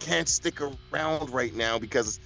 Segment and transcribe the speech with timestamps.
[0.00, 2.18] can't stick around right now because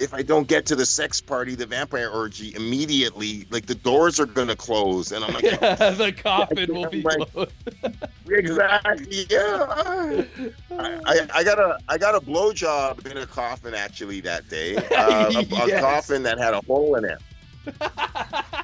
[0.00, 4.20] if I don't get to the sex party, the vampire orgy immediately, like the doors
[4.20, 7.50] are gonna close, and I'm like, yeah, the coffin will be Like- closed.
[8.28, 9.66] exactly, yeah.
[9.68, 14.76] I, I, I got a I got a blowjob in a coffin actually that day,
[14.76, 15.40] uh, a,
[15.76, 17.18] a coffin that had a hole in it.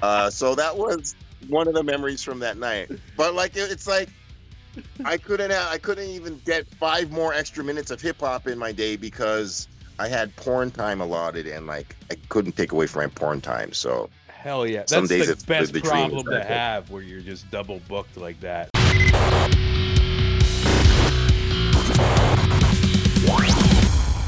[0.03, 1.15] Uh, so that was
[1.49, 2.91] one of the memories from that night.
[3.17, 4.09] But like it, it's like
[5.05, 8.59] I couldn't have, I couldn't even get five more extra minutes of hip hop in
[8.59, 9.69] my day because
[9.99, 13.73] I had porn time allotted and like I couldn't take away from my porn time.
[13.73, 14.85] So Hell yeah.
[14.87, 18.17] Some That's days the it's- best the problem to have where you're just double booked
[18.17, 18.71] like that.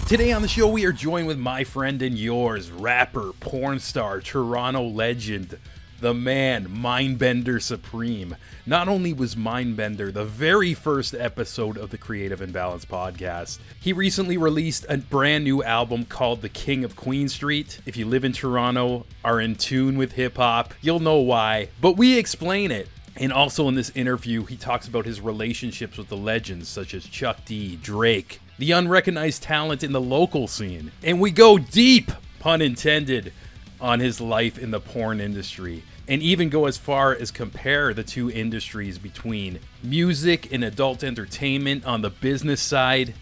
[0.09, 4.21] Today on the show, we are joined with my friend and yours, rapper, porn star,
[4.21, 5.59] Toronto legend,
[6.01, 8.37] the man, Mindbender Supreme.
[8.67, 14.37] Not only was Mindbender the very first episode of the Creative Imbalance podcast, he recently
[14.37, 17.80] released a brand new album called The King of Queen Street.
[17.87, 21.97] If you live in Toronto, are in tune with hip hop, you'll know why, but
[21.97, 22.88] we explain it.
[23.16, 27.07] And also in this interview, he talks about his relationships with the legends such as
[27.07, 30.93] Chuck D, Drake, the unrecognized talent in the local scene.
[31.03, 33.33] And we go deep, pun intended,
[33.80, 35.82] on his life in the porn industry.
[36.09, 41.85] And even go as far as compare the two industries between music and adult entertainment
[41.85, 43.15] on the business side,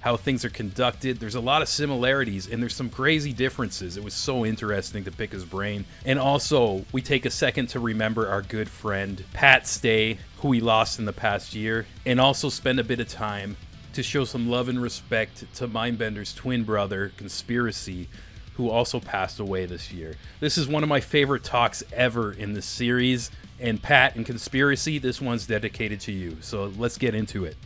[0.00, 1.18] how things are conducted.
[1.18, 3.96] There's a lot of similarities and there's some crazy differences.
[3.96, 5.84] It was so interesting to pick his brain.
[6.04, 10.60] And also, we take a second to remember our good friend Pat Stay, who we
[10.60, 13.56] lost in the past year, and also spend a bit of time
[13.92, 18.08] to show some love and respect to Mindbender's twin brother, Conspiracy,
[18.54, 20.16] who also passed away this year.
[20.40, 23.30] This is one of my favorite talks ever in this series.
[23.58, 26.36] And Pat and Conspiracy, this one's dedicated to you.
[26.40, 27.56] So let's get into it.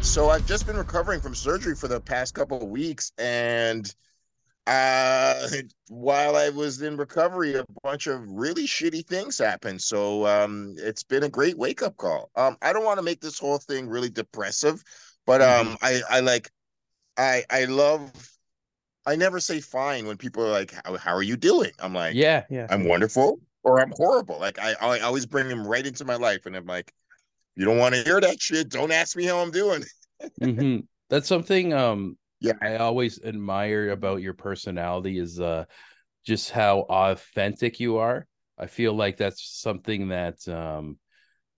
[0.00, 3.92] so I've just been recovering from surgery for the past couple of weeks, and
[4.66, 5.48] uh,
[5.88, 9.82] while I was in recovery, a bunch of really shitty things happened.
[9.82, 12.30] So um, it's been a great wake up call.
[12.36, 14.82] Um, I don't want to make this whole thing really depressive,
[15.26, 16.50] but um, I I like
[17.16, 18.12] I I love.
[19.06, 22.14] I never say fine when people are like, "How, how are you doing?" I'm like,
[22.14, 22.66] Yeah, yeah.
[22.70, 24.38] I'm wonderful or I'm horrible.
[24.38, 26.92] Like I, I always bring them right into my life, and I'm like,
[27.56, 28.70] you don't want to hear that shit.
[28.70, 29.84] Don't ask me how I'm doing.
[30.40, 30.78] hmm
[31.10, 32.54] That's something um Yeah.
[32.60, 35.64] I always admire about your personality is uh
[36.24, 38.26] just how authentic you are.
[38.58, 40.98] I feel like that's something that um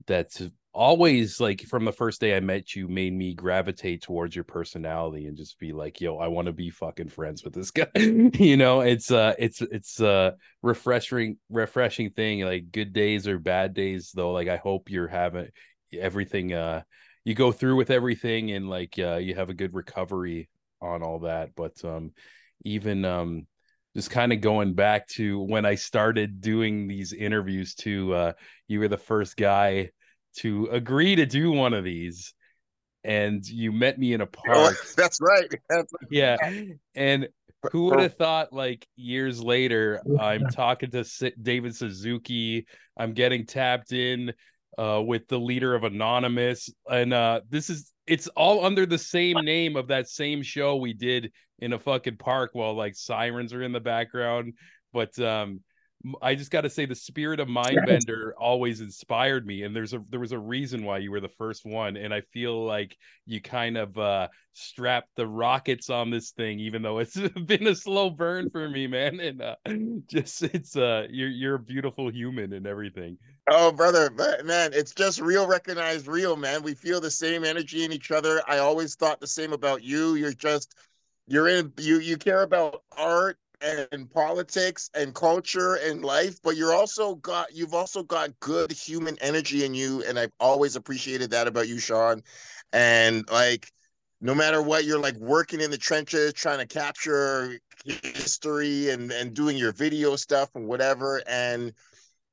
[0.07, 0.43] that's
[0.75, 5.27] always like from the first day I met you made me gravitate towards your personality
[5.27, 7.87] and just be like, yo, I want to be fucking friends with this guy.
[7.95, 10.33] you know, it's uh it's it's uh
[10.63, 12.41] refreshing refreshing thing.
[12.41, 14.33] Like good days or bad days though.
[14.33, 15.49] Like I hope you're having
[15.93, 16.83] everything uh
[17.25, 20.49] you go through with everything and like uh you have a good recovery
[20.83, 21.55] on all that.
[21.55, 22.13] But um
[22.65, 23.47] even um
[23.95, 28.33] just kind of going back to when I started doing these interviews too, uh
[28.67, 29.91] you were the first guy
[30.37, 32.35] to agree to do one of these
[33.05, 34.77] and you met me in a park.
[34.97, 35.51] That's right.
[35.69, 36.37] That's yeah
[36.95, 37.29] and
[37.73, 43.93] who would have thought like years later i'm talking to david suzuki i'm getting tapped
[43.93, 44.33] in
[44.77, 49.39] uh with the leader of anonymous and uh this is it's all under the same
[49.45, 53.63] name of that same show we did in a fucking park while like sirens are
[53.63, 54.53] in the background
[54.93, 55.61] but um m-
[56.21, 60.03] I just got to say the spirit of Mindbender always inspired me, and there's a
[60.11, 63.41] there was a reason why you were the first one, and I feel like you
[63.41, 67.17] kind of uh strapped the rockets on this thing, even though it's
[67.47, 69.19] been a slow burn for me, man.
[69.21, 69.57] And uh,
[70.07, 73.17] just it's uh you're you're a beautiful human and everything.
[73.49, 76.63] Oh, brother, ma- man, it's just real, recognized real, man.
[76.63, 78.43] We feel the same energy in each other.
[78.49, 80.15] I always thought the same about you.
[80.15, 80.75] You're just,
[81.27, 86.75] you're in, you you care about art and politics and culture and life, but you're
[86.75, 91.47] also got, you've also got good human energy in you, and I've always appreciated that
[91.49, 92.23] about you, Sean.
[92.73, 93.71] And like,
[94.21, 99.35] no matter what, you're like working in the trenches, trying to capture history and and
[99.35, 101.73] doing your video stuff and whatever, and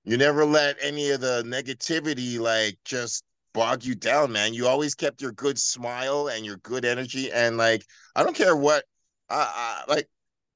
[0.06, 4.54] you never let any of the negativity like just bog you down, man.
[4.54, 7.86] You always kept your good smile and your good energy, and like
[8.16, 8.86] I don't care what,
[9.30, 10.08] I, I like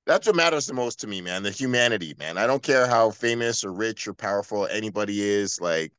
[0.06, 1.44] that's what matters the most to me, man.
[1.44, 2.38] The humanity, man.
[2.38, 5.60] I don't care how famous or rich or powerful anybody is.
[5.60, 5.92] Like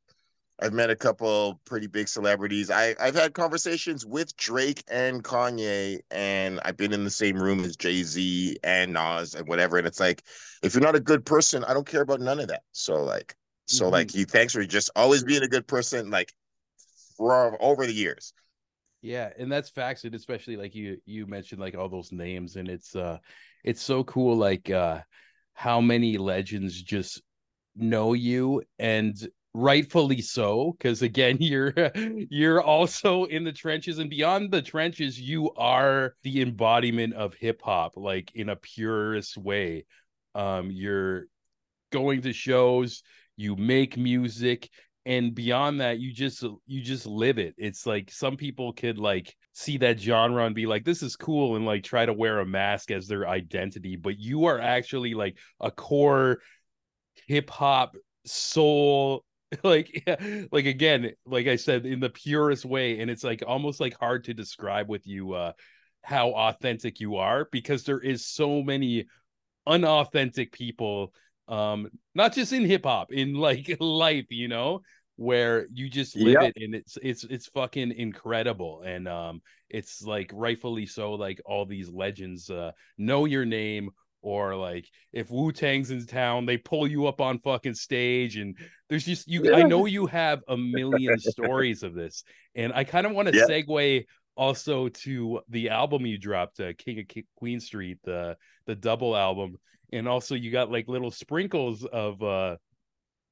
[0.61, 2.71] I've met a couple pretty big celebrities.
[2.71, 7.61] I I've had conversations with Drake and Kanye, and I've been in the same room
[7.65, 9.79] as Jay Z and Nas and whatever.
[9.79, 10.23] And it's like,
[10.63, 12.63] if you're not a good person, I don't care about none of that.
[12.73, 13.37] So like,
[13.67, 13.91] so Mhm.
[13.91, 16.33] like, you thanks for just always being a good person, like
[17.17, 18.33] for over the years.
[19.03, 22.69] Yeah, and that's facts, and especially like you you mentioned like all those names, and
[22.69, 23.19] it's uh
[23.67, 25.01] it's so cool like uh
[25.53, 27.21] how many legends just
[27.77, 31.75] know you and rightfully so because again you're
[32.31, 37.61] you're also in the trenches and beyond the trenches you are the embodiment of hip
[37.63, 39.85] hop like in a purest way.
[40.35, 41.27] Um you're
[41.91, 43.03] going to shows
[43.37, 44.69] you make music
[45.07, 47.55] and beyond that you just you just live it.
[47.57, 51.57] It's like some people could like see that genre and be like this is cool
[51.57, 55.39] and like try to wear a mask as their identity but you are actually like
[55.61, 56.41] a core
[57.27, 59.25] hip hop soul
[59.65, 60.07] like
[60.53, 64.25] like again like i said in the purest way and it's like almost like hard
[64.25, 65.53] to describe with you uh
[66.03, 69.07] how authentic you are because there is so many
[69.67, 71.15] unauthentic people
[71.49, 74.83] um not just in hip hop in like life you know
[75.17, 76.53] where you just live yep.
[76.55, 79.41] it and it's it's it's fucking incredible and um
[79.71, 83.91] it's like rightfully so like all these legends uh know your name
[84.27, 88.57] or like if Wu Tang's in town, they pull you up on fucking stage, and
[88.89, 89.45] there's just you.
[89.45, 89.59] Yeah.
[89.59, 92.25] I know you have a million stories of this,
[92.57, 93.45] and I kind of want to yeah.
[93.49, 94.05] segue
[94.37, 98.37] also to the album you dropped, uh, King of Queen Street, the
[98.67, 99.59] the double album,
[99.93, 102.57] and also you got like little sprinkles of uh,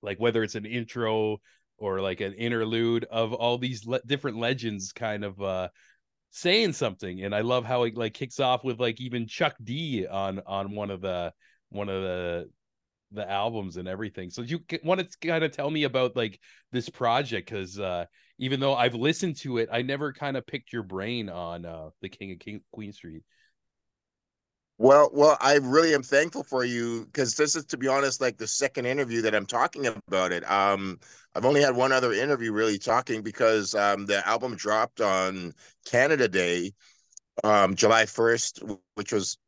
[0.00, 1.38] like whether it's an intro
[1.78, 5.68] or like an interlude of all these le- different legends, kind of uh
[6.36, 10.04] saying something and i love how it like kicks off with like even chuck d
[10.04, 11.32] on on one of the
[11.68, 12.48] one of the
[13.14, 14.30] the albums and everything.
[14.30, 16.40] So you want to kind of tell me about like
[16.72, 18.04] this project because uh
[18.38, 21.90] even though i've listened to it i never kind of picked your brain on uh
[22.02, 23.22] the king of king queen street
[24.78, 28.36] well, well, I really am thankful for you because this is, to be honest, like
[28.36, 30.48] the second interview that I'm talking about it.
[30.50, 30.98] Um,
[31.34, 35.52] I've only had one other interview really talking because um, the album dropped on
[35.86, 36.72] Canada Day,
[37.44, 39.38] um, July 1st, which was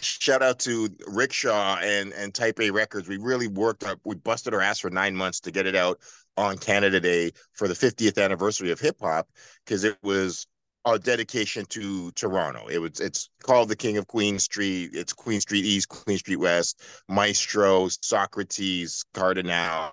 [0.00, 3.08] shout out to Rickshaw and and Type A Records.
[3.08, 6.00] We really worked up, we busted our ass for nine months to get it out
[6.36, 9.28] on Canada Day for the 50th anniversary of hip hop
[9.64, 10.46] because it was
[10.86, 12.66] a dedication to Toronto.
[12.68, 14.90] It was it's called the King of Queen Street.
[14.92, 19.92] It's Queen Street East, Queen Street West, Maestro, Saukrates, Kardinal,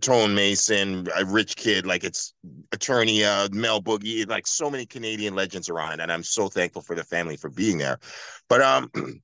[0.00, 2.34] Tone Mason, a Rich Kidd, like it's
[2.70, 7.04] Eternia, Mel Boogie, like so many Canadian legends around, and I'm so thankful for the
[7.04, 7.98] family for being there.
[8.48, 8.90] But um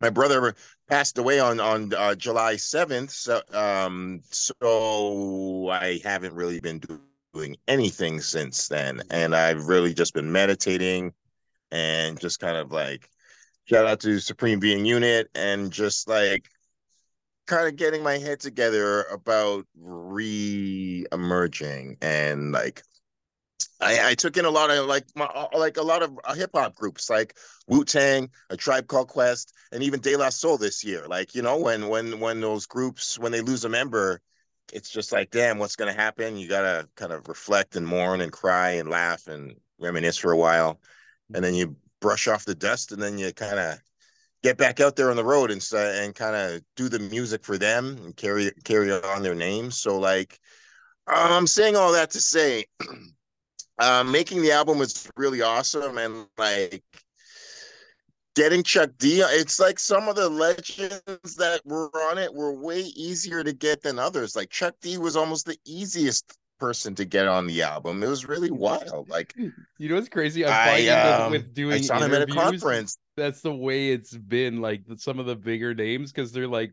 [0.00, 0.54] my brother
[0.88, 7.00] passed away on on uh, July 7th, so um so I haven't really been doing
[7.32, 9.02] doing anything since then.
[9.10, 11.12] And I've really just been meditating
[11.70, 13.08] and just kind of like
[13.64, 16.48] shout out to Supreme Being Unit and just like
[17.46, 21.06] kind of getting my head together about re-emerging
[22.00, 22.82] and like
[23.80, 26.50] I, I took in a lot of like my, like a lot of uh, hip
[26.54, 27.36] hop groups like
[27.66, 31.06] Wu Tang, A Tribe Called Quest, and even De La Soul this year.
[31.08, 34.20] Like you know when when when those groups when they lose a member,
[34.72, 36.36] it's just like, damn, what's going to happen?
[36.36, 40.32] You got to kind of reflect and mourn and cry and laugh and reminisce for
[40.32, 40.80] a while.
[41.34, 43.78] And then you brush off the dust and then you kind of
[44.42, 47.58] get back out there on the road and and kind of do the music for
[47.58, 49.78] them and carry carry on their names.
[49.78, 50.38] So like,
[51.06, 52.64] I'm saying all that to say,
[53.78, 56.82] uh, making the album was really awesome and like
[58.34, 59.20] getting Chuck D.
[59.20, 63.82] It's like some of the legends that were on it were way easier to get
[63.82, 64.36] than others.
[64.36, 68.02] Like Chuck D was almost the easiest person to get on the album.
[68.02, 69.08] It was really wild.
[69.08, 69.34] Like
[69.78, 70.46] you know what's crazy?
[70.46, 72.98] I'm I, um, with doing I saw him at a conference.
[73.16, 74.60] That's the way it's been.
[74.60, 76.72] Like some of the bigger names because they're like.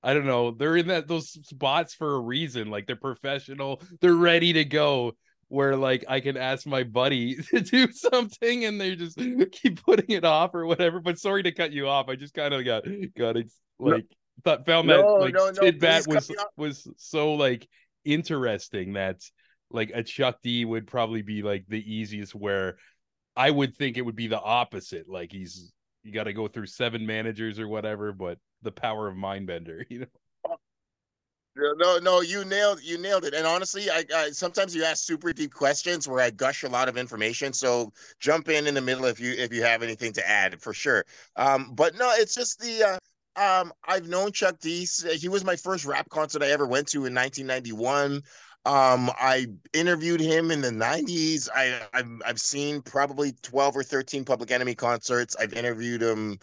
[0.00, 0.52] I don't know.
[0.52, 2.70] They're in that those spots for a reason.
[2.70, 3.82] Like they're professional.
[4.00, 5.16] They're ready to go
[5.48, 9.18] where like I can ask my buddy to do something and they just
[9.52, 11.00] keep putting it off or whatever.
[11.00, 12.08] But sorry to cut you off.
[12.08, 12.84] I just kind of got
[13.16, 13.46] got like
[13.80, 14.00] no,
[14.44, 17.68] thought found that no, like no, tidbit was was so like
[18.04, 19.20] interesting that
[19.70, 22.78] like a Chuck D would probably be like the easiest where
[23.36, 25.08] I would think it would be the opposite.
[25.08, 29.16] Like he's you got to go through seven managers or whatever, but the power of
[29.16, 30.06] Mindbender, you know.
[31.58, 33.34] No, no, you nailed you nailed it.
[33.34, 36.88] And honestly, I, I, sometimes you ask super deep questions where I gush a lot
[36.88, 37.52] of information.
[37.52, 40.72] So jump in in the middle if you if you have anything to add for
[40.72, 41.04] sure.
[41.36, 43.00] Um, but no, it's just the
[43.36, 44.86] uh, um, I've known Chuck D.
[45.16, 48.22] He was my first rap concert I ever went to in 1991.
[48.64, 51.48] Um, I interviewed him in the 90s.
[51.54, 55.36] I, I've, I've seen probably 12 or 13 Public Enemy concerts.
[55.40, 56.38] I've interviewed him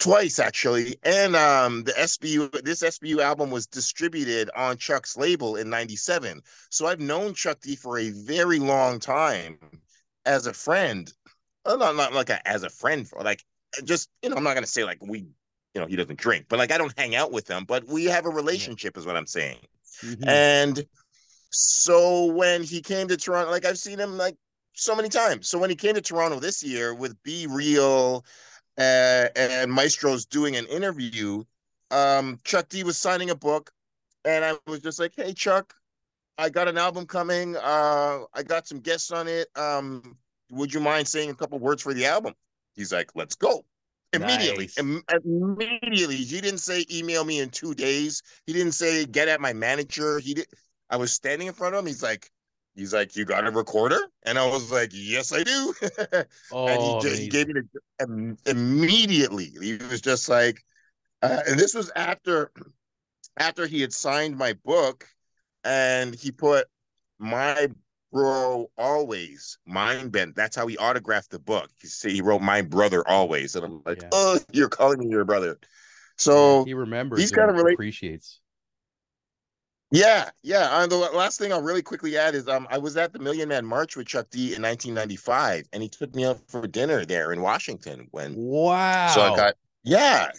[0.00, 5.70] twice actually and um the sbu this sbu album was distributed on chuck's label in
[5.70, 9.58] 97 so i've known chuck d for a very long time
[10.26, 11.12] as a friend,
[11.64, 13.44] well, not not like a, as a friend, for like
[13.84, 15.20] just you know, I'm not gonna say like we,
[15.74, 18.04] you know, he doesn't drink, but like I don't hang out with him, but we
[18.06, 19.58] have a relationship, is what I'm saying.
[20.02, 20.28] Mm-hmm.
[20.28, 20.86] And
[21.50, 24.36] so when he came to Toronto, like I've seen him like
[24.74, 25.48] so many times.
[25.48, 28.20] So when he came to Toronto this year with B-Real uh,
[28.76, 31.44] and Maestro's doing an interview,
[31.90, 33.70] um, Chuck D was signing a book,
[34.24, 35.74] and I was just like, "Hey, Chuck,
[36.38, 37.56] I got an album coming.
[37.56, 39.48] Uh, I got some guests on it.
[39.56, 40.16] Um,
[40.50, 42.34] would you mind saying a couple words for the album?"
[42.74, 43.64] He's like, "Let's go."
[44.12, 44.78] Immediately, nice.
[44.78, 46.16] Im- immediately.
[46.16, 48.22] He didn't say email me in two days.
[48.46, 50.20] He didn't say get at my manager.
[50.20, 50.46] He did.
[50.88, 51.86] I was standing in front of him.
[51.86, 52.30] He's like,
[52.74, 55.74] he's like, "You got a recorder?" And I was like, "Yes, I do."
[56.50, 57.54] oh, and he, just, he gave me
[57.98, 59.52] the immediately.
[59.60, 60.64] He was just like,
[61.22, 62.52] uh, and this was after
[63.36, 65.06] after he had signed my book,
[65.64, 66.66] and he put
[67.18, 67.68] my
[68.12, 70.34] bro always mind bend.
[70.36, 71.70] That's how he autographed the book.
[71.80, 74.08] He said he wrote my brother always, and I'm like, yeah.
[74.12, 75.58] oh, you're calling me your brother.
[76.16, 77.20] So yeah, he remembers.
[77.20, 78.40] He's got a really appreciates.
[79.90, 80.82] Yeah, yeah.
[80.82, 83.48] And the last thing I'll really quickly add is um I was at the Million
[83.48, 87.32] Man March with Chuck D in 1995, and he took me out for dinner there
[87.32, 88.08] in Washington.
[88.10, 90.30] When wow, so I got yeah,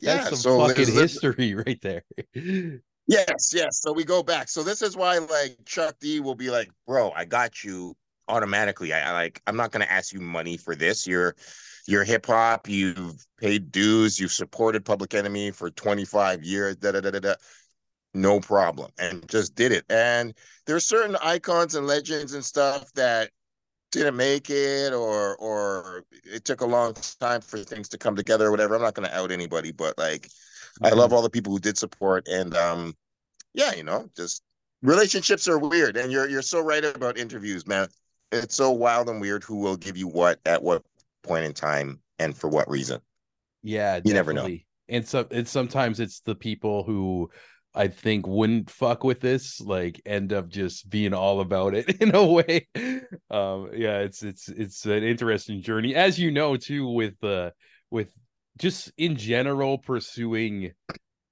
[0.00, 0.16] yeah.
[0.16, 2.02] That's some so fucking history right there.
[3.06, 3.80] yes, yes.
[3.80, 4.48] So we go back.
[4.48, 7.94] So this is why like Chuck D will be like, bro, I got you
[8.28, 8.92] automatically.
[8.92, 11.06] I, I like I'm not gonna ask you money for this.
[11.06, 11.36] You're
[11.86, 12.68] you're hip hop.
[12.68, 14.18] You've paid dues.
[14.18, 16.76] You've supported Public Enemy for 25 years.
[16.76, 17.34] Da da da da da
[18.16, 19.84] no problem and just did it.
[19.90, 20.34] And
[20.66, 23.30] there's certain icons and legends and stuff that
[23.92, 28.46] didn't make it or or it took a long time for things to come together
[28.46, 28.74] or whatever.
[28.74, 30.86] I'm not going to out anybody but like mm-hmm.
[30.86, 32.94] i love all the people who did support and um
[33.54, 34.42] yeah you know just
[34.82, 37.88] relationships are weird and you're you're so right about interviews man.
[38.32, 40.82] It's so wild and weird who will give you what at what
[41.22, 43.00] point in time and for what reason.
[43.62, 44.14] Yeah you definitely.
[44.14, 44.56] never know.
[44.88, 47.30] and so it's sometimes it's the people who
[47.76, 52.14] I think wouldn't fuck with this, like end up just being all about it in
[52.14, 52.66] a way.
[53.30, 57.50] Um, yeah, it's it's it's an interesting journey, as you know, too, with uh
[57.90, 58.10] with
[58.58, 60.72] just in general pursuing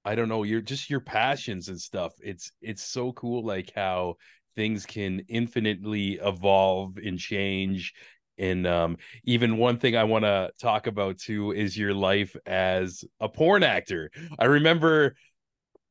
[0.05, 2.13] I don't know, your just your passions and stuff.
[2.21, 4.17] It's it's so cool like how
[4.57, 7.95] things can infinitely evolve and change.
[8.37, 13.05] And um, even one thing I want to talk about too is your life as
[13.21, 14.11] a porn actor.
[14.39, 15.15] I remember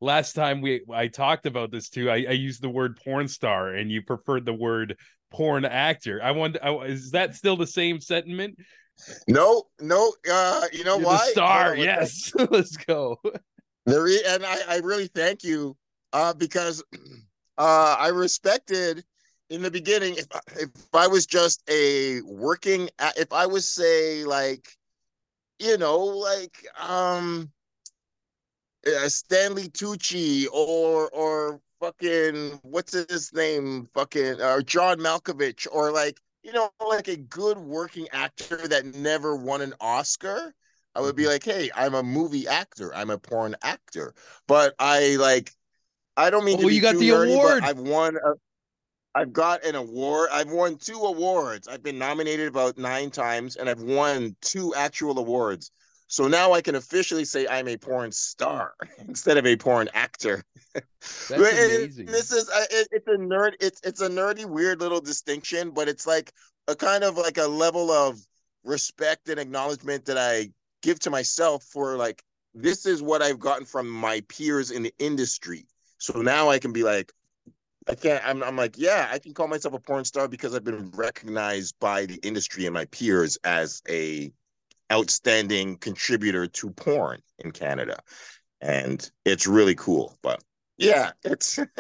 [0.04, 2.10] last time we I talked about this too.
[2.10, 4.98] I, I used the word porn star, and you preferred the word
[5.32, 6.22] porn actor.
[6.22, 8.58] I wonder, is that still the same sentiment?
[9.28, 10.14] No, no.
[10.30, 11.26] Uh, you know You're why?
[11.26, 12.32] The star, yes.
[12.52, 13.20] Let's go.
[13.86, 15.76] There, and I, I really thank you,
[16.12, 16.84] uh, because
[17.58, 19.04] uh, I respected
[19.50, 20.16] in the beginning.
[20.16, 20.28] If
[20.60, 24.68] if I was just a working, if I was say like,
[25.60, 27.53] you know, like um
[28.88, 36.20] uh, Stanley Tucci or or fucking what's his name, fucking or John Malkovich or like
[36.44, 40.54] you know like a good working actor that never won an Oscar.
[40.96, 41.32] I would be mm-hmm.
[41.32, 42.94] like, hey, I'm a movie actor.
[42.94, 44.14] I'm a porn actor.
[44.48, 45.52] But I like,
[46.16, 46.64] I don't mean.
[46.64, 47.64] Oh, you got the nerdy, award.
[47.64, 48.16] I've won.
[48.18, 48.34] A,
[49.16, 50.30] I've got an award.
[50.32, 51.68] I've won two awards.
[51.68, 55.72] I've been nominated about nine times, and I've won two actual awards.
[56.14, 60.44] So now I can officially say I'm a porn star instead of a porn actor.
[60.76, 62.06] That's amazing.
[62.06, 63.54] this is a, it, it's a nerd.
[63.60, 66.32] It's it's a nerdy, weird little distinction, but it's like
[66.68, 68.20] a kind of like a level of
[68.64, 70.52] respect and acknowledgement that I
[70.84, 72.22] give to myself for like
[72.54, 75.66] this is what I've gotten from my peers in the industry.
[75.98, 77.12] So now I can be like,
[77.90, 78.24] I can't.
[78.24, 81.74] I'm, I'm like, yeah, I can call myself a porn star because I've been recognized
[81.80, 84.32] by the industry and my peers as a
[84.94, 87.98] outstanding contributor to porn in Canada.
[88.62, 90.18] And it's really cool.
[90.22, 90.44] But
[90.78, 91.58] yeah, it's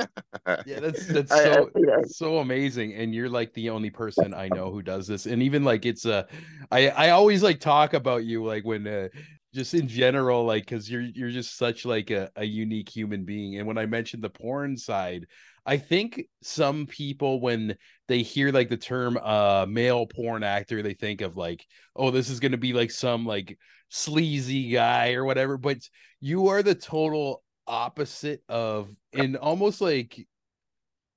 [0.65, 2.93] yeah, that's that's so I, I, so amazing.
[2.93, 5.25] And you're like the only person I know who does this.
[5.25, 6.27] And even like it's a
[6.71, 9.07] I I always like talk about you like when uh,
[9.53, 13.57] just in general like because you're you're just such like a, a unique human being
[13.57, 15.27] and when i mentioned the porn side
[15.65, 17.77] I think some people when
[18.07, 21.65] they hear like the term uh male porn actor, they think of like,
[21.95, 23.57] oh, this is gonna be like some like
[23.89, 25.57] sleazy guy or whatever.
[25.57, 25.77] But
[26.19, 30.27] you are the total opposite of and almost like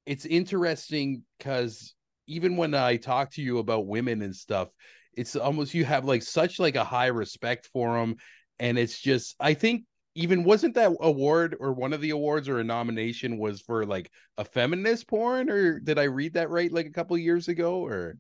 [0.07, 1.95] it's interesting because
[2.29, 4.69] even when I talk to you about women and stuff,
[5.15, 8.17] it's almost you have like such like a high respect for them.
[8.59, 9.85] And it's just I think
[10.17, 14.11] even wasn't that award or one of the awards or a nomination was for like
[14.39, 18.17] a feminist porn or did I read that right like a couple years ago or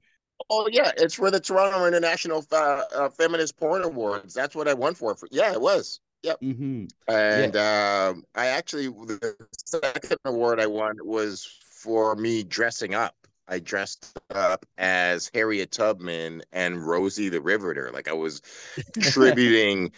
[0.51, 4.35] Oh yeah, it's for the Toronto International uh, uh, Feminist Porn Awards.
[4.35, 5.15] That's what I won for.
[5.15, 5.99] for yeah, it was.
[6.23, 6.41] Yep.
[6.41, 6.85] Mm-hmm.
[7.09, 8.09] And yeah.
[8.11, 9.35] um, I actually the
[9.65, 13.15] second award I won was for me dressing up.
[13.49, 17.91] I dressed up as Harriet Tubman and Rosie the Riveter.
[17.93, 18.43] Like I was
[19.01, 19.93] tributing.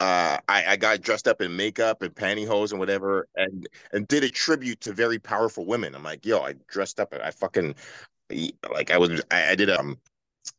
[0.00, 4.24] Uh, I, I got dressed up in makeup and pantyhose and whatever, and and did
[4.24, 5.94] a tribute to very powerful women.
[5.94, 7.14] I'm like, yo, I dressed up.
[7.22, 7.74] I fucking
[8.72, 9.20] like I was.
[9.30, 9.98] I, I did um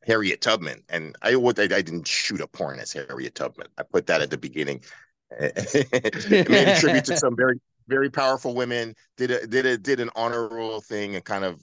[0.04, 3.68] Harriet Tubman, and I I, I didn't shoot a porn as Harriet Tubman.
[3.80, 4.84] I put that at the beginning.
[5.40, 8.96] made a tribute to some very very powerful women.
[9.18, 11.62] Did a did a did an honorable thing and kind of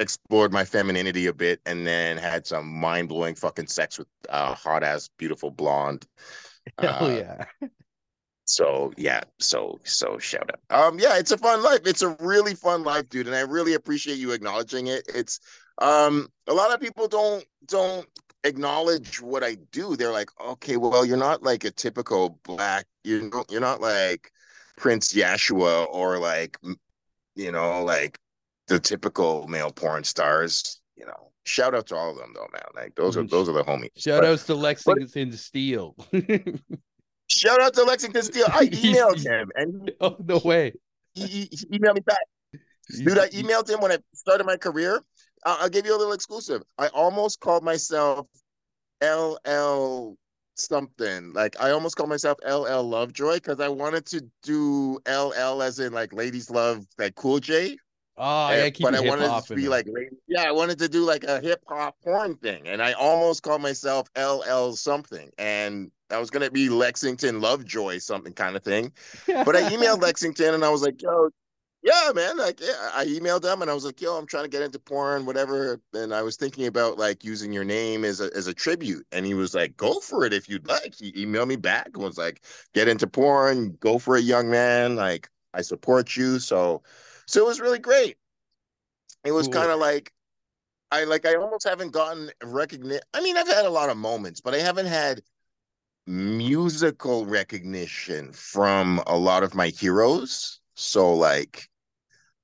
[0.00, 4.54] explored my femininity a bit, and then had some mind blowing fucking sex with a
[4.54, 6.06] hot ass beautiful blonde.
[6.80, 7.44] Hell uh, yeah.
[8.48, 10.86] So yeah, so so shout out.
[10.86, 11.80] Um, yeah, it's a fun life.
[11.84, 15.02] It's a really fun life, dude, and I really appreciate you acknowledging it.
[15.14, 15.38] It's
[15.82, 18.06] um, a lot of people don't don't
[18.44, 19.96] acknowledge what I do.
[19.96, 22.86] They're like, okay, well, you're not like a typical black.
[23.04, 24.32] You're you're not like
[24.78, 26.56] Prince Yahshua or like
[27.34, 28.18] you know like
[28.68, 30.80] the typical male porn stars.
[30.96, 32.62] You know, shout out to all of them though, man.
[32.74, 33.90] Like those are those are the homies.
[33.96, 35.96] Shout but, outs to Lexington but, Steele.
[37.28, 38.46] shout out to Lexington Steele.
[38.48, 40.74] I emailed him and oh no way.
[41.14, 42.18] He, he, he emailed me back.
[42.96, 45.02] Dude, I emailed him when I started my career
[45.44, 46.62] I'll give you a little exclusive.
[46.78, 48.26] I almost called myself
[49.02, 50.16] LL
[50.56, 51.32] something.
[51.32, 55.92] Like I almost called myself LL Lovejoy because I wanted to do LL as in
[55.92, 57.76] like ladies love like Cool J.
[58.20, 59.86] Oh, eh, yeah, but I wanted to be like,
[60.26, 63.62] yeah, I wanted to do like a hip hop porn thing, and I almost called
[63.62, 68.92] myself LL something, and I was gonna be Lexington Lovejoy something kind of thing.
[69.26, 71.30] but I emailed Lexington, and I was like, yo,
[71.82, 72.36] yeah, man.
[72.36, 74.78] Like, yeah, I emailed them and I was like, "Yo, I'm trying to get into
[74.78, 78.54] porn, whatever." And I was thinking about like using your name as a as a
[78.54, 79.06] tribute.
[79.12, 82.02] And he was like, "Go for it if you'd like." He emailed me back and
[82.02, 82.42] was like,
[82.74, 84.96] "Get into porn, go for it, young man.
[84.96, 86.82] Like, I support you." So,
[87.28, 88.16] so it was really great.
[89.24, 90.12] It was kind of like,
[90.90, 93.02] I like, I almost haven't gotten recognition.
[93.12, 95.22] I mean, I've had a lot of moments, but I haven't had
[96.06, 101.68] musical recognition from a lot of my heroes so like,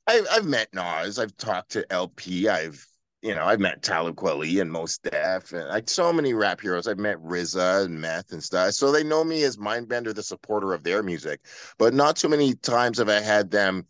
[0.06, 2.86] I've I've met Nas, I've talked to LP, I've
[3.22, 6.88] you know I've met Talib Kweli and Mos Def, and like so many rap heroes.
[6.88, 8.74] I've met RZA and Meth and stuff.
[8.74, 11.40] So they know me as Mindbender, the supporter of their music,
[11.78, 13.86] but not too many times have I had them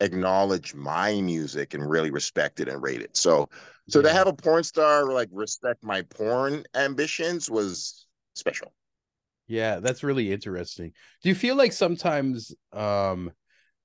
[0.00, 3.16] acknowledge my music and really respect it and rate it.
[3.16, 3.48] So
[3.88, 4.08] so yeah.
[4.08, 8.72] to have a porn star like respect my porn ambitions was special.
[9.46, 10.92] Yeah, that's really interesting.
[11.22, 13.32] Do you feel like sometimes um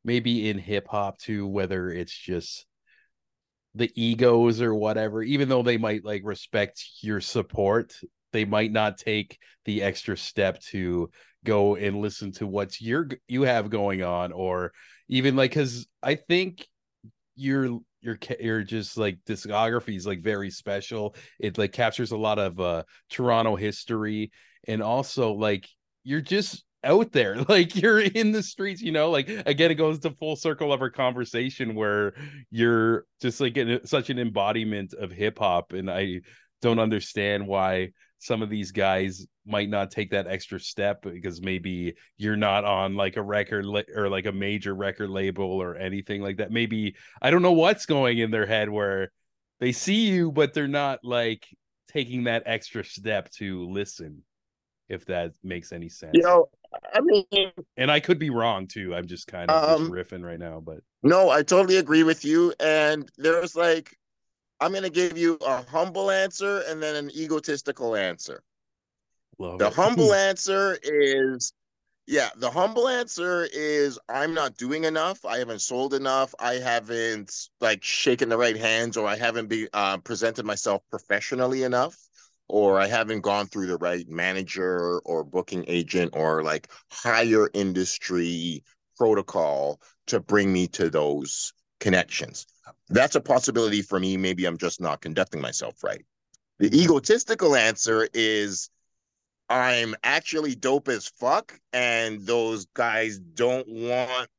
[0.03, 2.65] maybe in hip hop too, whether it's just
[3.75, 7.95] the egos or whatever, even though they might like respect your support,
[8.31, 11.09] they might not take the extra step to
[11.45, 14.71] go and listen to what's your you have going on or
[15.09, 16.65] even like cuz I think
[17.35, 21.15] your your your just like discography is like very special.
[21.39, 24.31] It like captures a lot of uh Toronto history
[24.67, 25.67] and also like
[26.03, 29.99] you're just out there like you're in the streets you know like again it goes
[29.99, 32.13] to full circle of our conversation where
[32.51, 36.21] you're just like in such an embodiment of hip-hop and i
[36.61, 37.89] don't understand why
[38.19, 42.95] some of these guys might not take that extra step because maybe you're not on
[42.95, 46.95] like a record la- or like a major record label or anything like that maybe
[47.21, 49.11] i don't know what's going in their head where
[49.59, 51.47] they see you but they're not like
[51.87, 54.21] taking that extra step to listen
[54.89, 56.11] if that makes any sense.
[56.15, 56.49] You know,
[56.93, 58.93] I mean, and I could be wrong too.
[58.93, 62.25] I'm just kind of um, just riffing right now, but no, I totally agree with
[62.25, 62.53] you.
[62.59, 63.95] And there's like,
[64.59, 68.43] I'm going to give you a humble answer and then an egotistical answer.
[69.37, 69.73] Love the it.
[69.73, 71.53] humble answer is
[72.07, 75.23] yeah, the humble answer is I'm not doing enough.
[75.25, 76.33] I haven't sold enough.
[76.39, 81.61] I haven't like shaken the right hands or I haven't be uh, presented myself professionally
[81.61, 81.95] enough
[82.47, 88.63] or I haven't gone through the right manager or booking agent or like higher industry
[88.97, 92.47] protocol to bring me to those connections.
[92.89, 94.17] That's a possibility for me.
[94.17, 96.05] Maybe I'm just not conducting myself right.
[96.59, 98.69] The egotistical answer is
[99.49, 104.29] I'm actually dope as fuck, and those guys don't want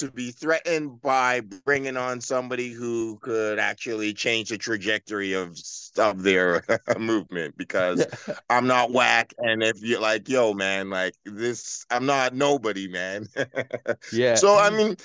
[0.00, 5.58] to be threatened by bringing on somebody who could actually change the trajectory of
[5.98, 6.64] of their
[6.98, 8.06] movement because
[8.50, 13.26] I'm not whack and if you're like yo man like this I'm not nobody man
[14.12, 14.96] yeah so I mean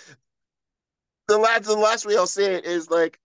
[1.28, 3.20] the last the last way I'll say it is like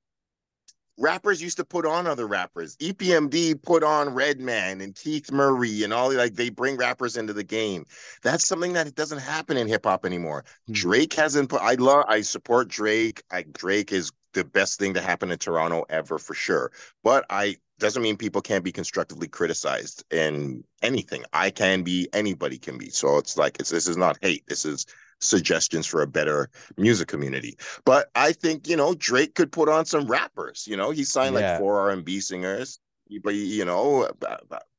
[0.99, 2.77] rappers used to put on other rappers.
[2.77, 7.45] EPMD put on Redman and Keith Murray and all like they bring rappers into the
[7.45, 7.87] game.
[8.23, 10.45] That's something that doesn't happen in hip hop anymore.
[10.45, 10.75] Mm-hmm.
[10.75, 13.23] Drake hasn't put I love I support Drake.
[13.31, 16.71] I Drake is the best thing to happen in Toronto ever for sure.
[17.03, 21.25] But I doesn't mean people can't be constructively criticized in anything.
[21.33, 22.91] I can be, anybody can be.
[22.91, 24.45] So it's like it's this is not hate.
[24.47, 24.87] This is
[25.21, 27.57] suggestions for a better music community.
[27.85, 30.67] But I think you know Drake could put on some rappers.
[30.67, 31.53] You know, he signed yeah.
[31.53, 32.79] like four R and B singers,
[33.23, 34.09] but you know,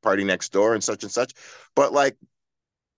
[0.04, 1.34] PartyNextDoor and such and such.
[1.76, 2.18] But like,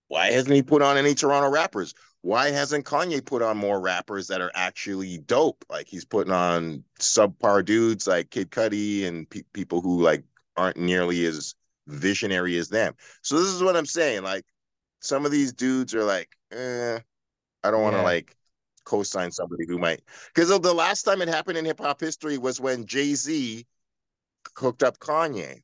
[0.08, 1.94] why hasn't he put on any Toronto rappers?
[2.22, 5.62] Why hasn't Kanye put on more rappers that are actually dope?
[5.68, 10.24] Like he's putting on subpar dudes like Kid Cudi and pe- people who like
[10.56, 11.54] aren't nearly as
[11.86, 12.94] visionary as them.
[13.22, 14.22] So this is what I'm saying.
[14.22, 14.46] Like
[15.00, 17.00] some of these dudes are like, eh,
[17.64, 18.04] I don't want to yeah.
[18.04, 18.36] like
[18.84, 20.02] co-sign somebody who might
[20.34, 23.66] because the last time it happened in hip hop history was when Jay Z
[24.56, 25.62] hooked up Kanye,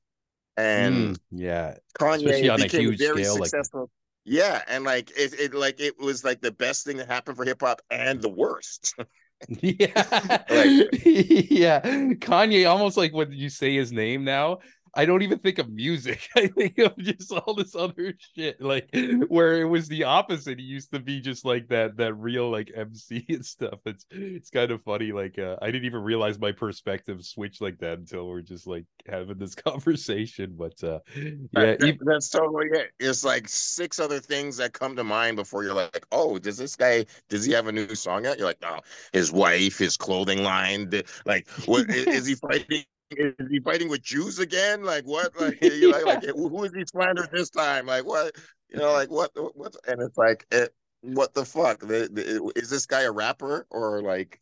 [0.57, 3.83] and mm, yeah, Kanye became very successful.
[3.83, 3.91] Like
[4.25, 7.45] yeah, and like it, it like it was like the best thing that happened for
[7.45, 8.95] hip hop and the worst.
[9.63, 11.81] yeah, like, yeah.
[11.81, 14.59] Kanye almost like when you say his name now,
[14.95, 16.29] I don't even think of music.
[16.37, 18.89] I think of just all this other shit, like
[19.29, 20.59] where it was the opposite.
[20.59, 23.79] He used to be just like that, that real like MC and stuff.
[23.87, 25.13] It's it's kind of funny.
[25.13, 28.85] Like uh, I didn't even realize my perspective switched like that until we're just like
[29.09, 30.55] having this conversation.
[30.57, 32.91] But uh, yeah, that, that's totally it.
[32.99, 36.77] It's like six other things that come to mind before you're like, oh, does this
[36.77, 38.39] guy does he have a new song out?
[38.39, 38.81] You're like, oh,
[39.13, 40.91] his wife, his clothing line,
[41.27, 42.85] like what is he fighting?
[43.11, 44.83] Is he fighting with Jews again?
[44.85, 45.39] Like what?
[45.41, 47.87] Like, like, like who is he slandering this time?
[47.87, 48.37] Like what?
[48.69, 49.31] You know, like what?
[49.35, 49.75] What?
[49.87, 50.67] And it's like, it, eh,
[51.03, 51.81] what the fuck?
[51.81, 54.41] The, the, is this guy a rapper or like,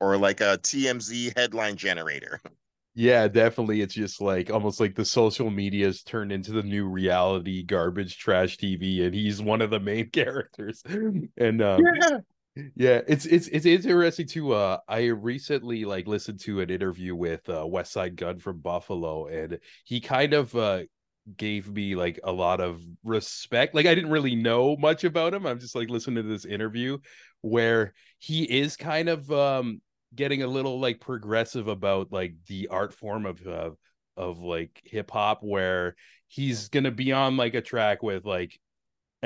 [0.00, 2.40] or like a TMZ headline generator?
[2.98, 3.82] Yeah, definitely.
[3.82, 8.56] It's just like almost like the social media's turned into the new reality garbage trash
[8.56, 10.82] TV, and he's one of the main characters.
[11.36, 12.20] And um, yeah
[12.74, 17.46] yeah it's it's it's interesting too uh i recently like listened to an interview with
[17.48, 20.82] uh Westside Gunn from buffalo and he kind of uh
[21.36, 25.44] gave me like a lot of respect like i didn't really know much about him
[25.44, 26.96] i'm just like listening to this interview
[27.40, 29.80] where he is kind of um
[30.14, 33.70] getting a little like progressive about like the art form of uh,
[34.16, 35.94] of like hip hop where
[36.28, 38.58] he's gonna be on like a track with like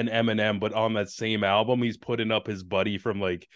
[0.00, 3.48] an Eminem, but on that same album, he's putting up his buddy from like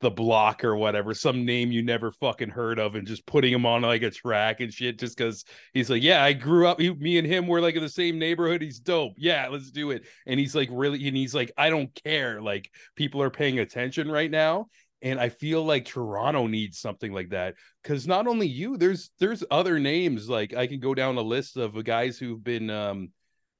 [0.00, 3.64] the block or whatever, some name you never fucking heard of, and just putting him
[3.64, 6.92] on like a track and shit, just because he's like, yeah, I grew up, he,
[6.92, 8.60] me and him were like in the same neighborhood.
[8.60, 9.14] He's dope.
[9.16, 10.04] Yeah, let's do it.
[10.26, 12.42] And he's like, really, and he's like, I don't care.
[12.42, 14.66] Like people are paying attention right now.
[15.00, 19.44] And I feel like Toronto needs something like that because not only you, there's there's
[19.50, 23.10] other names like I can go down a list of guys who've been um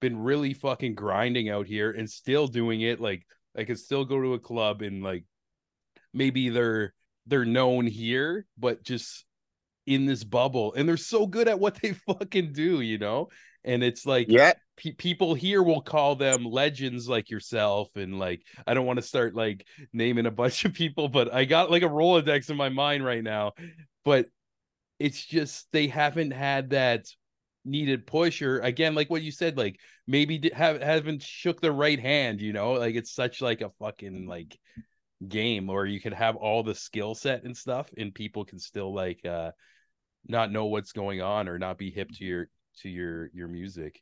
[0.04, 3.00] been really fucking grinding out here and still doing it.
[3.00, 3.24] Like
[3.56, 5.24] I could still go to a club and like
[6.12, 6.92] maybe they're
[7.26, 9.24] they're known here, but just
[9.86, 13.28] in this bubble, and they're so good at what they fucking do, you know.
[13.64, 18.42] And it's like, yeah, pe- people here will call them legends like yourself, and like
[18.66, 21.82] I don't want to start like naming a bunch of people, but I got like
[21.82, 23.52] a rolodex in my mind right now.
[24.04, 24.26] But
[24.98, 27.06] it's just they haven't had that
[27.64, 31.98] needed push or again like what you said like maybe have haven't shook the right
[32.00, 32.72] hand you know?
[32.72, 34.58] Like it's such like a fucking like
[35.26, 38.94] game or you could have all the skill set and stuff and people can still
[38.94, 39.50] like uh
[40.26, 42.48] not know what's going on or not be hip to your
[42.80, 44.00] to your your music.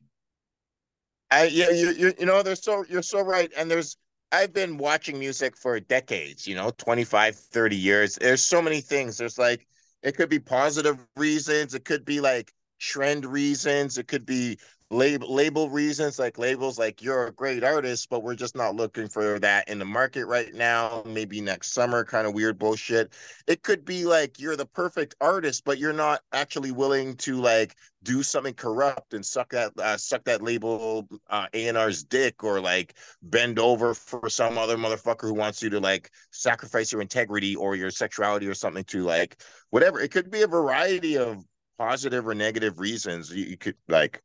[1.30, 3.50] I yeah you you, you know there's so you're so right.
[3.56, 3.96] And there's
[4.30, 8.16] I've been watching music for decades you know 25 30 years.
[8.16, 9.18] There's so many things.
[9.18, 9.66] There's like
[10.02, 11.74] it could be positive reasons.
[11.74, 13.96] It could be like trend reasons.
[13.96, 14.58] It could be
[14.90, 19.08] label label reasons, like labels like you're a great artist, but we're just not looking
[19.08, 21.02] for that in the market right now.
[21.06, 23.12] Maybe next summer, kind of weird bullshit.
[23.46, 27.76] It could be like you're the perfect artist, but you're not actually willing to like
[28.02, 32.96] do something corrupt and suck that uh, suck that label uh, A&R's dick or like
[33.22, 37.76] bend over for some other motherfucker who wants you to like sacrifice your integrity or
[37.76, 39.40] your sexuality or something to like
[39.70, 40.00] whatever.
[40.00, 41.44] It could be a variety of
[41.82, 44.22] positive or negative reasons you, you could like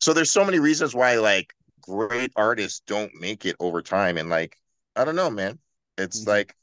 [0.00, 4.30] so there's so many reasons why like great artists don't make it over time and
[4.30, 4.56] like
[4.96, 5.58] i don't know man.
[5.98, 6.30] It's mm-hmm.
[6.30, 6.56] like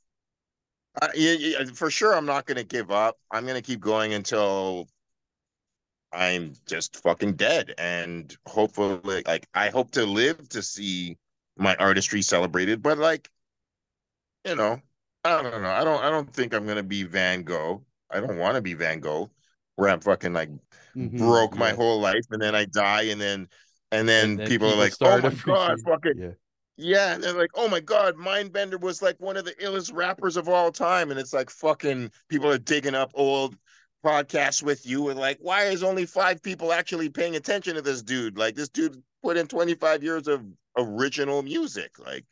[0.99, 3.17] uh, yeah, yeah, for sure i'm not gonna give up.
[3.29, 4.87] I'm gonna keep going until
[6.11, 11.17] i'm just fucking dead and hopefully like i hope to live to see
[11.55, 13.29] my artistry celebrated but like
[14.43, 14.81] you know
[15.23, 15.69] i don't know.
[15.69, 17.85] I don't i don't think i'm gonna be van gogh.
[18.09, 19.29] I don't want to be van gogh
[19.81, 20.49] where I'm fucking like
[20.95, 23.47] Mhm, broke my whole life and then I die and then
[23.91, 26.31] and then, And then people, are like, oh my god, fucking yeah.
[26.77, 30.37] yeah, and they're like, oh my god, Mindbender was like one of the illest rappers
[30.37, 33.57] of all time, and it's like fucking people are digging up old
[34.05, 38.03] podcasts with you and like, why is only five people actually paying attention to this
[38.03, 38.37] dude?
[38.37, 40.45] Like this dude put in 25 years of
[40.77, 42.25] original music, like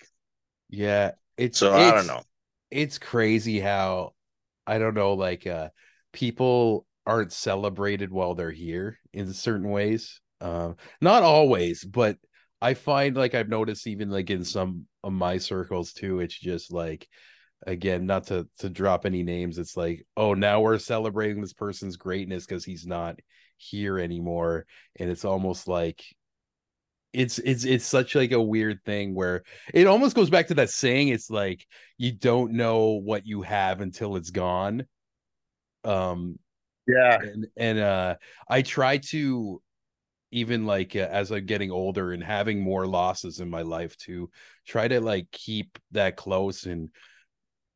[0.70, 2.24] Yeah, it's so I don't know.
[2.72, 4.14] It's crazy how
[4.68, 5.70] I don't know, like uh
[6.14, 10.22] people aren't celebrated while they're here in certain ways.
[10.42, 12.18] Um, not always, but
[12.62, 16.72] I find like I've noticed even like in some of my circles too, it's just
[16.72, 17.08] like
[17.66, 21.98] again, not to to drop any names, it's like, oh, now we're celebrating this person's
[21.98, 23.20] greatness because he's not
[23.58, 24.66] here anymore.
[24.98, 26.04] And it's almost like
[27.12, 29.44] it's it's it's such like a weird thing where
[29.74, 31.66] it almost goes back to that saying it's like
[31.98, 34.86] you don't know what you have until it's gone
[35.84, 36.38] um
[36.90, 38.16] Yeah, and and uh
[38.48, 39.62] i try to
[40.32, 44.30] even like uh, as i'm getting older and having more losses in my life to
[44.68, 46.90] try to like keep that close and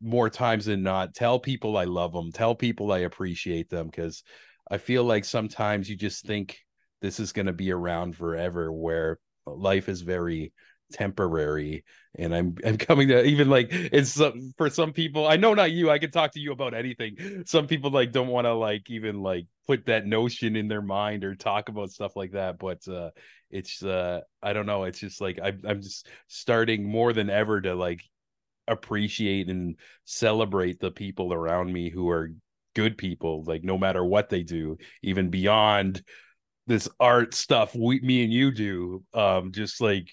[0.01, 4.23] more times than not tell people i love them tell people i appreciate them because
[4.71, 6.59] i feel like sometimes you just think
[7.01, 10.53] this is going to be around forever where life is very
[10.91, 11.83] temporary
[12.15, 15.71] and i'm i'm coming to even like it's some, for some people i know not
[15.71, 17.43] you i can talk to you about anything.
[17.45, 21.23] Some people like don't want to like even like put that notion in their mind
[21.23, 23.09] or talk about stuff like that but uh
[23.49, 27.61] it's uh i don't know it's just like i'm, I'm just starting more than ever
[27.61, 28.01] to like
[28.67, 32.31] appreciate and celebrate the people around me who are
[32.75, 36.01] good people like no matter what they do even beyond
[36.65, 40.09] this art stuff we me and you do um just like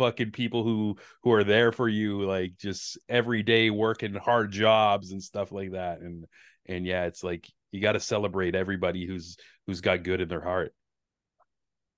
[0.00, 5.12] fucking people who who are there for you like just every day working hard jobs
[5.12, 6.24] and stuff like that and
[6.64, 9.36] and yeah it's like you got to celebrate everybody who's
[9.66, 10.72] who's got good in their heart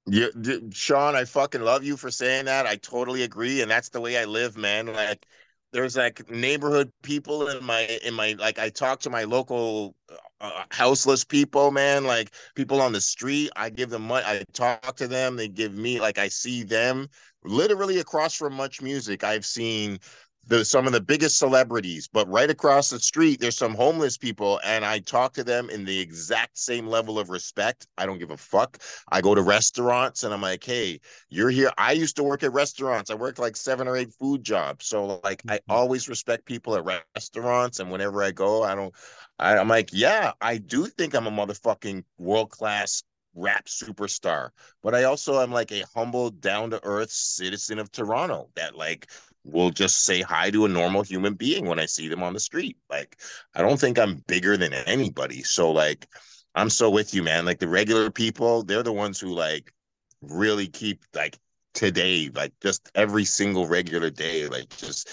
[0.08, 2.66] d- Sean, I fucking love you for saying that.
[2.66, 4.86] I totally agree, and that's the way I live, man.
[4.86, 5.26] Like,
[5.72, 8.58] there's like neighborhood people in my in my like.
[8.58, 9.94] I talk to my local
[10.42, 12.04] uh, houseless people, man.
[12.04, 14.26] Like people on the street, I give them money.
[14.26, 15.36] I talk to them.
[15.36, 17.08] They give me like I see them
[17.44, 19.24] literally across from Much Music.
[19.24, 20.00] I've seen
[20.46, 24.60] the some of the biggest celebrities, but right across the street, there's some homeless people,
[24.64, 27.86] and I talk to them in the exact same level of respect.
[27.96, 28.78] I don't give a fuck.
[29.10, 31.70] I go to restaurants and I'm like, hey, you're here.
[31.78, 33.10] I used to work at restaurants.
[33.10, 34.86] I worked like seven or eight food jobs.
[34.86, 35.60] So like I Mhm.
[35.68, 37.78] always respect people at restaurants.
[37.78, 38.94] And whenever I go, I don't
[39.38, 43.02] I, I'm like, yeah, I do think I'm a motherfucking world-class
[43.34, 44.50] rap superstar.
[44.82, 49.08] But I also am like a humble, down-to-earth citizen of Toronto that like
[49.44, 52.40] will just say hi to a normal human being when I see them on the
[52.40, 52.76] street.
[52.90, 53.20] Like
[53.54, 55.42] I don't think I'm bigger than anybody.
[55.42, 56.06] So like
[56.54, 57.44] I'm so with you, man.
[57.44, 59.72] Like the regular people, they're the ones who like
[60.20, 61.38] really keep like
[61.74, 65.08] today, like just every single regular day, like just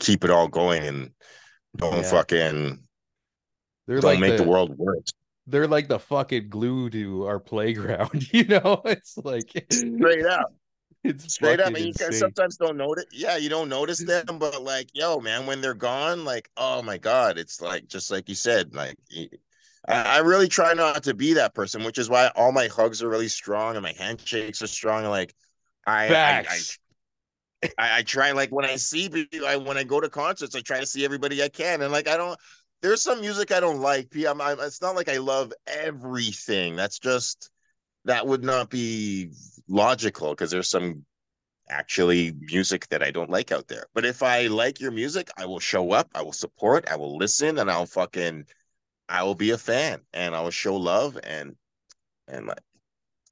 [0.00, 1.10] keep it all going and
[1.76, 2.10] don't Yeah.
[2.10, 2.78] fucking
[3.86, 5.12] they're don't like make the, the, world worse.
[5.46, 10.52] they're like the fucking glue to our playground you know it's like Straight up,
[11.04, 11.68] it's straight up.
[11.68, 12.20] And you guys insane.
[12.20, 13.06] sometimes don't notice.
[13.12, 16.98] Yeah, you don't notice them, but like, yo, man, when they're gone, like, oh my
[16.98, 18.96] god, it's like just like you said, like.
[19.88, 23.02] I I really try not to be that person, which is why all my hugs
[23.02, 25.04] are really strong and my handshakes are strong.
[25.06, 25.34] Like,
[25.86, 26.58] I, I, I
[27.78, 30.60] I, I try like when I see people, I, when I go to concerts, I
[30.60, 32.38] try to see everybody I can, and like I don't.
[32.80, 34.10] There's some music I don't like.
[34.10, 36.74] P- I'm, I'm, it's not like I love everything.
[36.74, 37.50] That's just
[38.04, 39.30] that would not be
[39.68, 41.04] logical because there's some
[41.70, 43.86] actually music that I don't like out there.
[43.94, 47.16] But if I like your music, I will show up, I will support, I will
[47.16, 48.46] listen, and I'll fucking,
[49.08, 51.56] I will be a fan, and I will show love, and
[52.28, 52.60] and like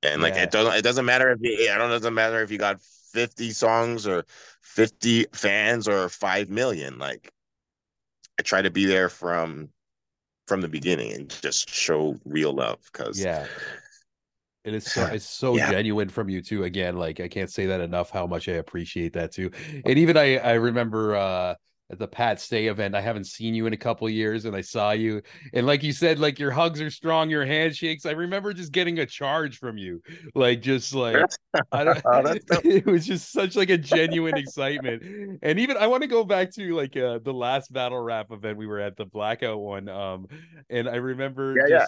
[0.02, 0.44] and like Yeah.
[0.44, 2.80] it doesn't it doesn't matter if you I don't it doesn't matter if you got
[2.80, 4.24] 50 songs or
[4.62, 6.98] 50 fans or 5 million.
[6.98, 7.32] Like
[8.38, 9.70] I try to be there from
[10.46, 13.46] from the beginning and just show real love because yeah
[14.64, 15.70] it is so it's so Yeah.
[15.70, 19.12] genuine from you too again like i can't say that enough how much i appreciate
[19.12, 19.50] that too
[19.84, 21.54] and even i i remember uh
[21.90, 24.60] at the pat stay event i haven't seen you in a couple years and i
[24.60, 25.20] saw you
[25.54, 28.98] and like you said like your hugs are strong your handshakes i remember just getting
[29.00, 30.00] a charge from you
[30.34, 31.30] like just like
[31.72, 35.02] I don't, Oh, it was just such like a genuine excitement
[35.42, 38.58] and even i want to go back to like uh the last battle rap event
[38.58, 40.26] we were at the blackout one um
[40.68, 41.86] and i remember Yeah, yeah.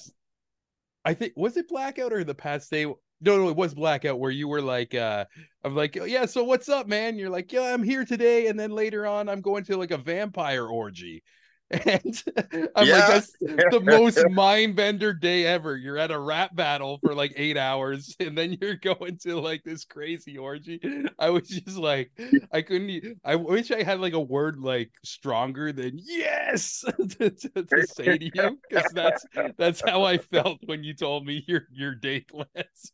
[1.04, 2.84] I think was it blackout or the Pat Stay?
[2.84, 5.24] No no it was blackout where you were like uh
[5.62, 7.18] i'm like "Oh, yeah so what's up man?
[7.18, 9.98] You're like yeah i'm here today and then later on i'm going to like a
[9.98, 11.22] vampire orgy
[11.72, 12.22] And
[12.76, 12.96] I'm yeah.
[12.96, 15.76] like, that's the most mind bender day ever.
[15.76, 19.62] You're at a rap battle for like eight hours, and then you're going to like
[19.64, 20.80] this crazy orgy.
[21.18, 22.10] I was just like,
[22.52, 23.18] I couldn't.
[23.24, 26.84] I wish I had like a word like stronger than yes
[27.18, 29.24] to, to, to say to you, because that's
[29.56, 32.92] that's how I felt when you told me your your date last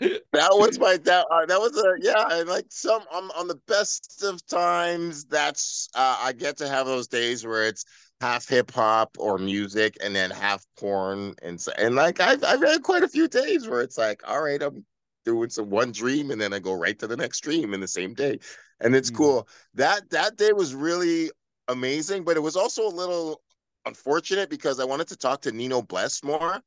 [0.00, 3.58] that was my that uh, that was a yeah and like some on, on the
[3.66, 7.84] best of times that's uh, i get to have those days where it's
[8.20, 12.82] half hip-hop or music and then half porn and so and like i've i've had
[12.82, 14.84] quite a few days where it's like all right i'm
[15.28, 17.88] doing some one dream and then i go right to the next dream in the
[17.88, 18.38] same day.
[18.80, 19.16] And it's mm.
[19.16, 19.48] cool.
[19.74, 21.30] That that day was really
[21.68, 23.42] amazing but it was also a little
[23.84, 26.60] unfortunate because i wanted to talk to nino bless more.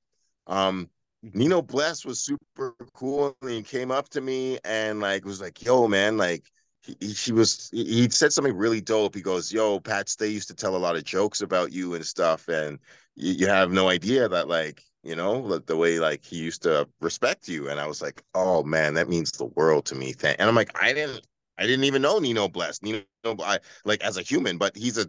[0.45, 0.89] Um
[1.23, 5.63] Nino Bless was super cool and he came up to me and like was like,
[5.63, 9.13] yo, man, like he, he was he said something really dope.
[9.15, 12.05] He goes, Yo, Pat they used to tell a lot of jokes about you and
[12.05, 12.79] stuff, and
[13.15, 16.63] you, you have no idea that like you know the, the way like he used
[16.63, 17.69] to respect you.
[17.69, 20.15] And I was like, Oh man, that means the world to me.
[20.23, 21.25] And I'm like, I didn't
[21.57, 22.81] I didn't even know Nino Bless.
[22.81, 25.05] Nino, I, like as a human, but he's a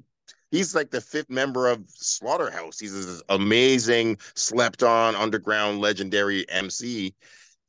[0.53, 2.79] he's like the fifth member of Slaughterhouse.
[2.79, 7.15] He's this amazing, slept on, underground, legendary MC.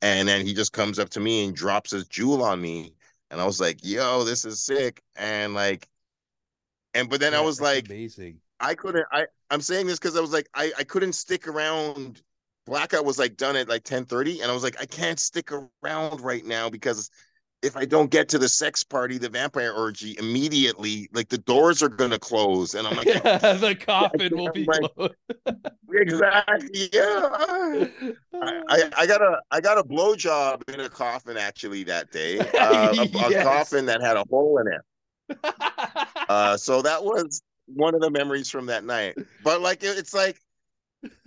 [0.02, 2.94] And then he just comes up to me and drops his jewel on me.
[3.30, 5.02] And I was like, yo, this is sick.
[5.16, 5.88] And like,
[6.92, 8.38] and but then yeah, I was like, amazing.
[8.60, 12.22] I couldn't, I, I'm saying this because I was like, I, I couldn't stick around.
[12.66, 14.42] Blackout was like done at like 10 30.
[14.42, 17.10] And I was like, I can't stick around right now because
[17.64, 21.82] if I don't get to the sex party, the vampire orgy immediately, like the doors
[21.82, 25.12] are gonna close, and I'm like, yeah, the coffin will be like,
[25.90, 26.90] exactly.
[26.92, 32.12] Yeah, I, I, I, got a I got a blowjob in a coffin actually that
[32.12, 33.40] day, uh, a, yes.
[33.40, 35.54] a, coffin that had a hole in it.
[36.28, 39.16] uh, so that was one of the memories from that night.
[39.42, 40.38] But like, it, it's like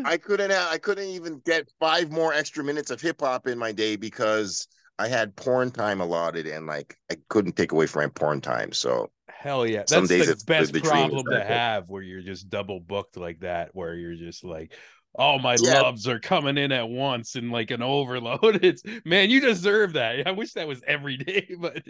[0.05, 3.57] I couldn't have, I couldn't even get five more extra minutes of hip hop in
[3.57, 4.67] my day because
[4.99, 8.71] I had porn time allotted, and like I couldn't take away from my porn time.
[8.73, 13.17] So hell yeah, that's the best the, problem to have, where you're just double booked
[13.17, 14.73] like that, where you're just like,
[15.15, 15.81] all my yeah.
[15.81, 18.59] loves are coming in at once and like an overload.
[18.63, 20.27] It's man, you deserve that.
[20.27, 21.83] I wish that was every day, but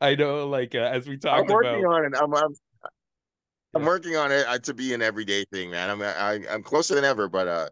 [0.00, 2.12] I know, like uh, as we talked I'm working about, on it.
[2.20, 2.54] I'm, I'm
[3.74, 5.90] I'm working on it uh, to be an everyday thing, man.
[5.90, 7.68] I'm I, I'm closer than ever, but uh,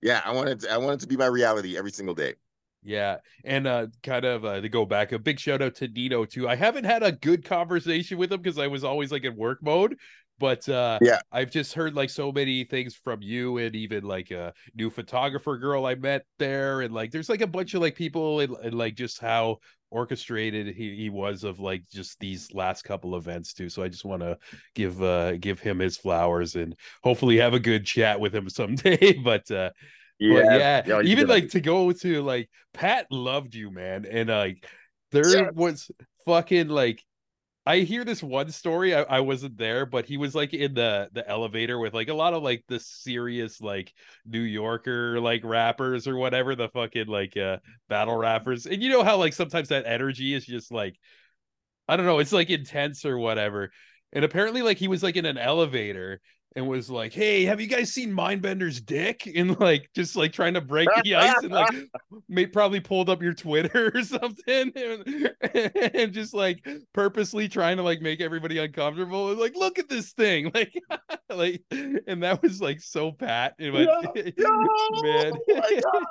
[0.00, 2.34] yeah, I wanted I want it to be my reality every single day.
[2.82, 6.24] Yeah, and uh, kind of uh, to go back, a big shout out to Dino
[6.24, 6.48] too.
[6.48, 9.58] I haven't had a good conversation with him because I was always like in work
[9.62, 9.96] mode,
[10.38, 14.30] but uh, yeah, I've just heard like so many things from you, and even like
[14.30, 17.96] a new photographer girl I met there, and like there's like a bunch of like
[17.96, 19.58] people, and, and like just how
[19.90, 24.04] orchestrated he, he was of like just these last couple events too so i just
[24.04, 24.36] want to
[24.74, 29.14] give uh give him his flowers and hopefully have a good chat with him someday
[29.24, 29.70] but uh
[30.18, 34.66] yeah, yeah, even like to go to like Pat loved you, man, and like
[35.12, 35.50] there yeah.
[35.54, 35.90] was
[36.26, 37.02] fucking like
[37.68, 38.94] I hear this one story.
[38.94, 42.14] I, I wasn't there, but he was like in the the elevator with like a
[42.14, 43.92] lot of like the serious like
[44.24, 47.58] New Yorker like rappers or whatever the fucking like uh
[47.90, 48.64] battle rappers.
[48.64, 50.98] And you know how like sometimes that energy is just like
[51.86, 53.70] I don't know, it's like intense or whatever.
[54.14, 56.22] And apparently like he was like in an elevator
[56.58, 60.54] and was like, "Hey, have you guys seen Mindbender's dick?" And like just like trying
[60.54, 61.72] to break the ice and like
[62.28, 65.30] may probably pulled up your Twitter or something and,
[65.94, 69.30] and, just like purposely trying to like make everybody uncomfortable.
[69.30, 70.72] And like, look at this thing, like,
[71.30, 73.54] like, and that was like so Pat.
[73.58, 73.86] It was,
[74.36, 75.32] yo, man.
[75.46, 76.04] Oh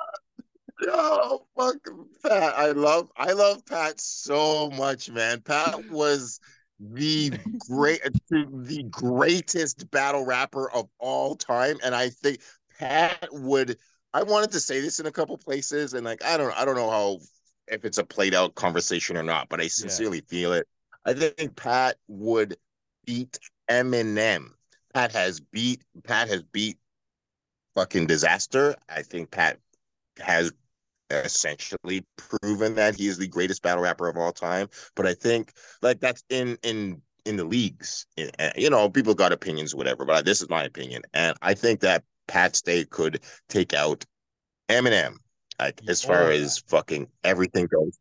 [0.80, 1.76] Yo, fuck
[2.22, 2.56] Pat.
[2.56, 5.40] I love I love Pat so much, man.
[5.40, 6.40] Pat was
[6.80, 7.30] the
[7.68, 12.40] great the greatest battle rapper of all time and i think
[12.78, 13.76] pat would
[14.14, 16.76] i wanted to say this in a couple places and like i don't i don't
[16.76, 17.18] know how
[17.66, 20.28] if it's a played out conversation or not but i sincerely yeah.
[20.28, 20.66] feel it.
[21.04, 22.56] I think pat would
[23.06, 23.38] beat
[23.70, 24.50] eminem.
[24.92, 26.76] Pat has beat pat has beat
[27.74, 28.76] fucking disaster.
[28.90, 29.58] I think pat
[30.18, 30.52] has
[31.10, 34.68] essentially proven that he is the greatest battle rapper of all time.
[34.94, 35.52] But I think
[35.82, 38.06] like that's in in in the leagues.
[38.16, 40.04] Eh, eh, you know, people got opinions, whatever.
[40.04, 44.04] But this is my opinion, and I think that Pat Stay could take out
[44.68, 45.16] Eminem.
[45.58, 47.98] Like as far as fucking everything goes.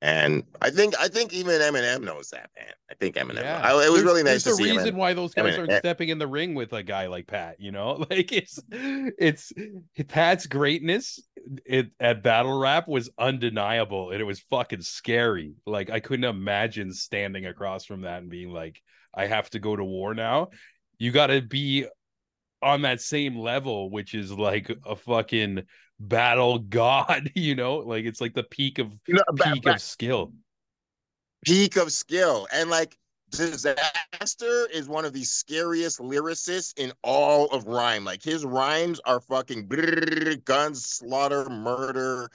[0.00, 2.72] And I think I think even Eminem knows that, man.
[2.88, 3.42] I think Eminem.
[3.42, 3.60] Yeah.
[3.60, 4.64] I, it was there's, really nice to see.
[4.64, 4.98] There's a reason Eminem.
[4.98, 5.68] why those guys Eminem.
[5.68, 7.56] are stepping in the ring with a guy like Pat.
[7.58, 9.52] You know, like it's it's
[10.06, 11.20] Pat's greatness
[11.66, 15.54] it, at battle rap was undeniable, and it was fucking scary.
[15.66, 18.80] Like I couldn't imagine standing across from that and being like,
[19.12, 20.50] I have to go to war now.
[20.98, 21.86] you got to be
[22.62, 25.62] on that same level, which is like a fucking
[26.00, 27.76] battle god, you know?
[27.76, 30.32] Like it's like the peak of you know, peak of skill.
[31.44, 32.48] Peak of skill.
[32.52, 32.98] And like
[33.30, 38.04] Disaster is one of the scariest lyricists in all of rhyme.
[38.04, 39.68] Like his rhymes are fucking
[40.44, 42.30] guns, slaughter, murder,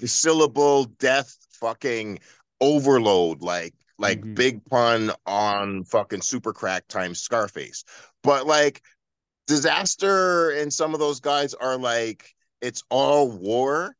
[0.00, 2.18] syllable, death, fucking
[2.60, 3.42] overload.
[3.42, 4.34] Like like mm-hmm.
[4.34, 7.84] big pun on fucking super crack times Scarface.
[8.22, 8.82] But like
[9.46, 13.94] disaster and some of those guys are like it's all war.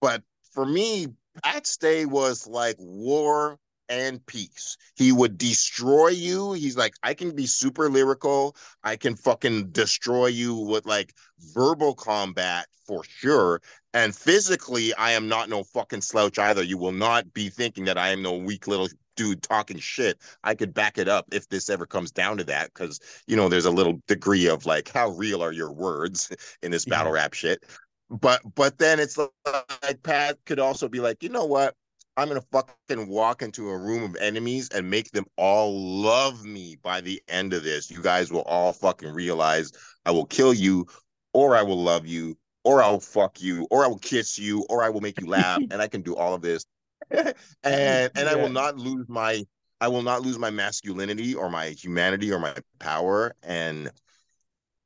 [0.00, 1.08] But for me,
[1.44, 3.58] Pat Stay was like war
[3.88, 4.76] and peace.
[4.96, 6.52] He would destroy you.
[6.54, 8.56] He's like, I can be super lyrical.
[8.82, 11.14] I can fucking destroy you with like
[11.54, 13.60] verbal combat for sure.
[13.94, 16.62] And physically, I am not no fucking slouch either.
[16.62, 20.18] You will not be thinking that I am no weak little dude talking shit.
[20.44, 23.48] I could back it up if this ever comes down to that, because you know,
[23.48, 26.30] there's a little degree of like, how real are your words
[26.62, 27.20] in this battle yeah.
[27.22, 27.64] rap shit?
[28.10, 31.74] But but then it's like Pat could also be like, you know what?
[32.16, 36.76] I'm gonna fucking walk into a room of enemies and make them all love me
[36.82, 37.90] by the end of this.
[37.90, 39.72] You guys will all fucking realize
[40.06, 40.86] I will kill you,
[41.34, 44.82] or I will love you, or I'll fuck you, or I will kiss you, or
[44.82, 46.64] I will make you laugh, and I can do all of this.
[47.10, 47.34] and
[47.64, 48.30] and yeah.
[48.30, 49.44] I will not lose my
[49.80, 53.90] I will not lose my masculinity or my humanity or my power and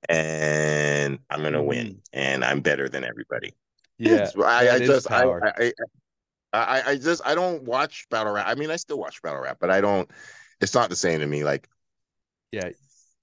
[0.09, 2.01] and I'm gonna win mm.
[2.13, 3.55] and I'm better than everybody.
[3.99, 5.73] Yeah, I, I just I, I,
[6.53, 8.47] I, I just I don't watch battle rap.
[8.49, 10.11] I mean, I still watch battle rap, but I don't.
[10.61, 11.45] It's not the same to me.
[11.45, 11.69] Like,
[12.51, 12.71] yeah,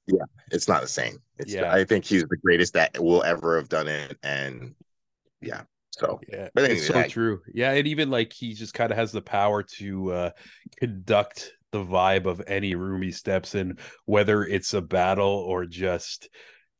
[0.05, 1.17] yeah, it's not the same.
[1.37, 1.71] It's yeah.
[1.71, 4.75] I think he's the greatest that will ever have done it, and
[5.41, 5.61] yeah.
[5.91, 7.41] So yeah, but anyway, it's so I, true.
[7.51, 10.29] Yeah, and even like he just kind of has the power to uh
[10.77, 16.29] conduct the vibe of any room he steps in, whether it's a battle or just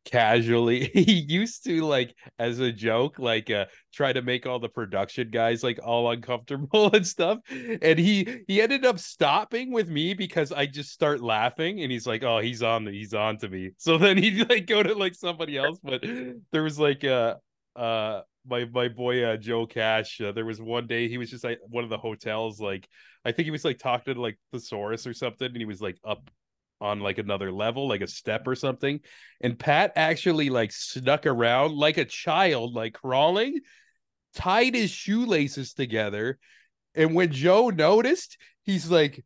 [0.07, 4.69] casually he used to like as a joke like uh try to make all the
[4.69, 10.13] production guys like all uncomfortable and stuff and he he ended up stopping with me
[10.13, 13.49] because i just start laughing and he's like oh he's on the he's on to
[13.49, 16.03] me so then he'd like go to like somebody else but
[16.51, 17.35] there was like uh
[17.75, 20.21] uh my my boy uh, Joe Cash.
[20.21, 22.59] Uh, there was one day he was just like one of the hotels.
[22.59, 22.87] Like
[23.25, 25.97] I think he was like talking to like thesaurus or something, and he was like
[26.05, 26.29] up
[26.79, 28.99] on like another level, like a step or something.
[29.41, 33.61] And Pat actually like snuck around like a child, like crawling,
[34.35, 36.39] tied his shoelaces together.
[36.95, 39.23] And when Joe noticed, he's like,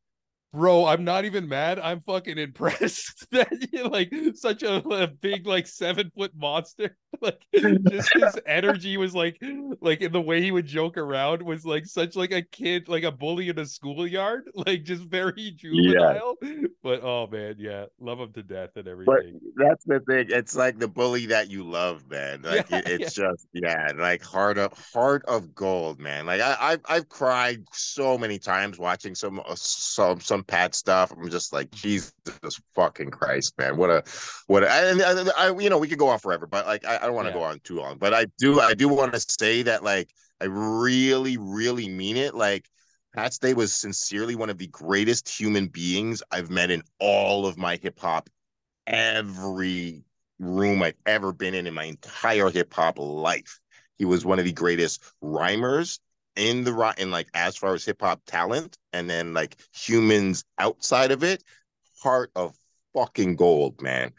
[0.53, 1.79] bro i'm not even mad.
[1.79, 6.97] I'm fucking impressed that you're like such a, a, big like seven foot monster.
[7.21, 7.41] Like
[7.89, 9.39] just his energy was like
[9.81, 13.03] like in the way he would joke around was like such like a kid like
[13.03, 16.35] a bully in a schoolyard like just very juvenile.
[16.41, 16.67] Yeah.
[16.81, 19.39] but oh man yeah love him to death and everything.
[19.43, 20.27] but that's the thing.
[20.29, 22.43] It's like the bully that you love man.
[22.43, 23.25] Like yeah, it, it's yeah.
[23.31, 26.25] just yeah like heart of heart of gold man.
[26.25, 31.11] Like I, I've, I've cried so many times watching uh, some some some Pat stuff.
[31.11, 32.13] I'm just like, Jesus
[32.75, 33.77] fucking Christ, man.
[33.77, 34.03] What a,
[34.47, 36.97] what a, and I, I you know, we could go on forever, but like, I,
[36.97, 37.39] I don't want to yeah.
[37.39, 37.97] go on too long.
[37.97, 40.09] But I do, I do want to say that, like,
[40.41, 42.33] I really, really mean it.
[42.33, 42.69] Like,
[43.15, 47.57] Pat Stay was sincerely one of the greatest human beings I've met in all of
[47.57, 48.29] my hip hop,
[48.87, 50.03] every
[50.39, 53.59] room I've ever been in in my entire hip hop life.
[53.97, 55.99] He was one of the greatest rhymers
[56.35, 60.43] in the right and like as far as hip hop talent and then like humans
[60.57, 61.43] outside of it,
[62.01, 62.55] heart of
[62.93, 64.11] fucking gold, man.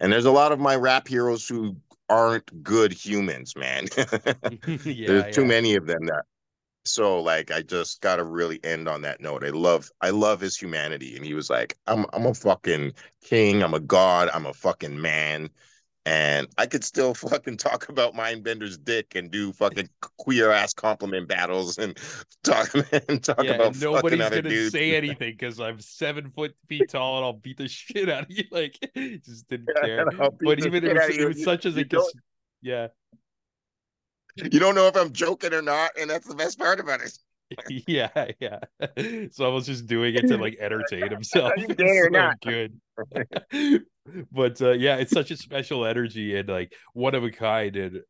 [0.00, 1.76] And there's a lot of my rap heroes who
[2.08, 3.86] aren't good humans, man.
[4.66, 5.30] yeah, there's yeah.
[5.30, 6.24] too many of them that
[6.84, 9.44] so like I just gotta really end on that note.
[9.44, 11.16] I love I love his humanity.
[11.16, 12.92] And he was like, I'm I'm a fucking
[13.22, 15.50] king, I'm a god, I'm a fucking man
[16.10, 19.88] and I could still fucking talk about Mindbender's dick and do fucking
[20.18, 21.96] queer ass compliment battles and
[22.42, 24.72] talk and talk yeah, about and nobody's gonna dudes.
[24.72, 28.30] say anything because I'm seven foot feet tall and I'll beat the shit out of
[28.30, 28.44] you.
[28.50, 28.76] Like,
[29.24, 30.06] just didn't yeah, care.
[30.42, 31.84] But even it was, it was such as a
[32.60, 32.88] yeah.
[34.36, 37.16] You don't know if I'm joking or not, and that's the best part about it.
[37.86, 38.58] yeah, yeah.
[39.32, 41.52] So I was just doing it to like entertain himself.
[41.56, 42.40] It's so not.
[42.40, 42.80] good.
[44.32, 47.76] But uh, yeah, it's such a special energy and like one of a kind.
[47.76, 48.00] And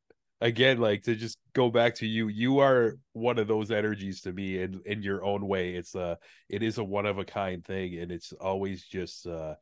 [0.40, 4.32] again, like to just go back to you, you are one of those energies to
[4.32, 5.74] me in in your own way.
[5.74, 6.16] It's uh
[6.48, 9.55] it is a one of a kind thing, and it's always just uh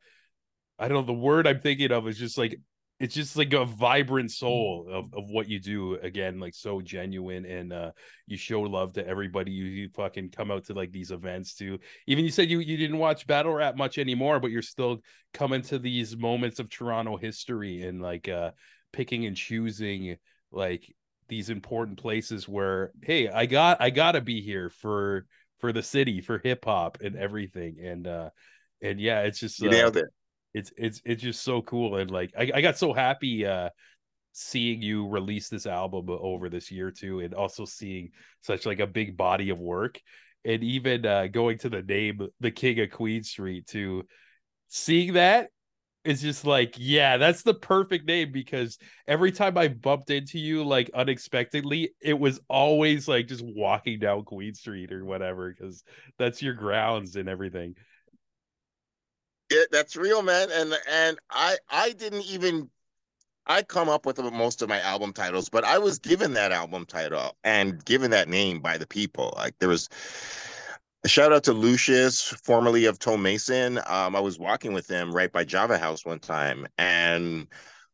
[0.77, 2.59] I don't know the word I'm thinking of is just like
[2.99, 7.45] it's just like a vibrant soul of, of what you do again like so genuine
[7.45, 7.91] and uh
[8.27, 11.79] you show love to everybody you, you fucking come out to like these events too
[12.07, 14.99] even you said you you didn't watch battle rap much anymore but you're still
[15.33, 18.51] coming to these moments of toronto history and like uh
[18.91, 20.17] picking and choosing
[20.51, 20.93] like
[21.27, 25.25] these important places where hey i got i gotta be here for
[25.59, 28.29] for the city for hip-hop and everything and uh
[28.81, 30.05] and yeah it's just you nailed uh, it
[30.59, 31.97] it's it's it's just so cool.
[31.97, 33.69] And like I, I got so happy uh
[34.33, 38.09] seeing you release this album over this year too and also seeing
[38.41, 39.99] such like a big body of work.
[40.45, 44.03] And even uh going to the name the king of queen street to
[44.67, 45.49] seeing that
[46.05, 50.63] is just like yeah that's the perfect name because every time i bumped into you
[50.63, 55.83] like unexpectedly it was always like just walking down queen street or whatever because
[56.17, 57.75] that's your grounds and everything
[59.51, 60.49] Yeah, that's real, man.
[60.51, 62.69] And and I I didn't even
[63.47, 66.85] I come up with most of my album titles, but I was given that album
[66.85, 69.33] title and given that name by the people.
[69.37, 69.89] Like there was
[71.03, 73.79] a shout out to Lucius, formerly of Tone Mason.
[73.87, 77.47] Um, I was walking with him right by Java House one time, and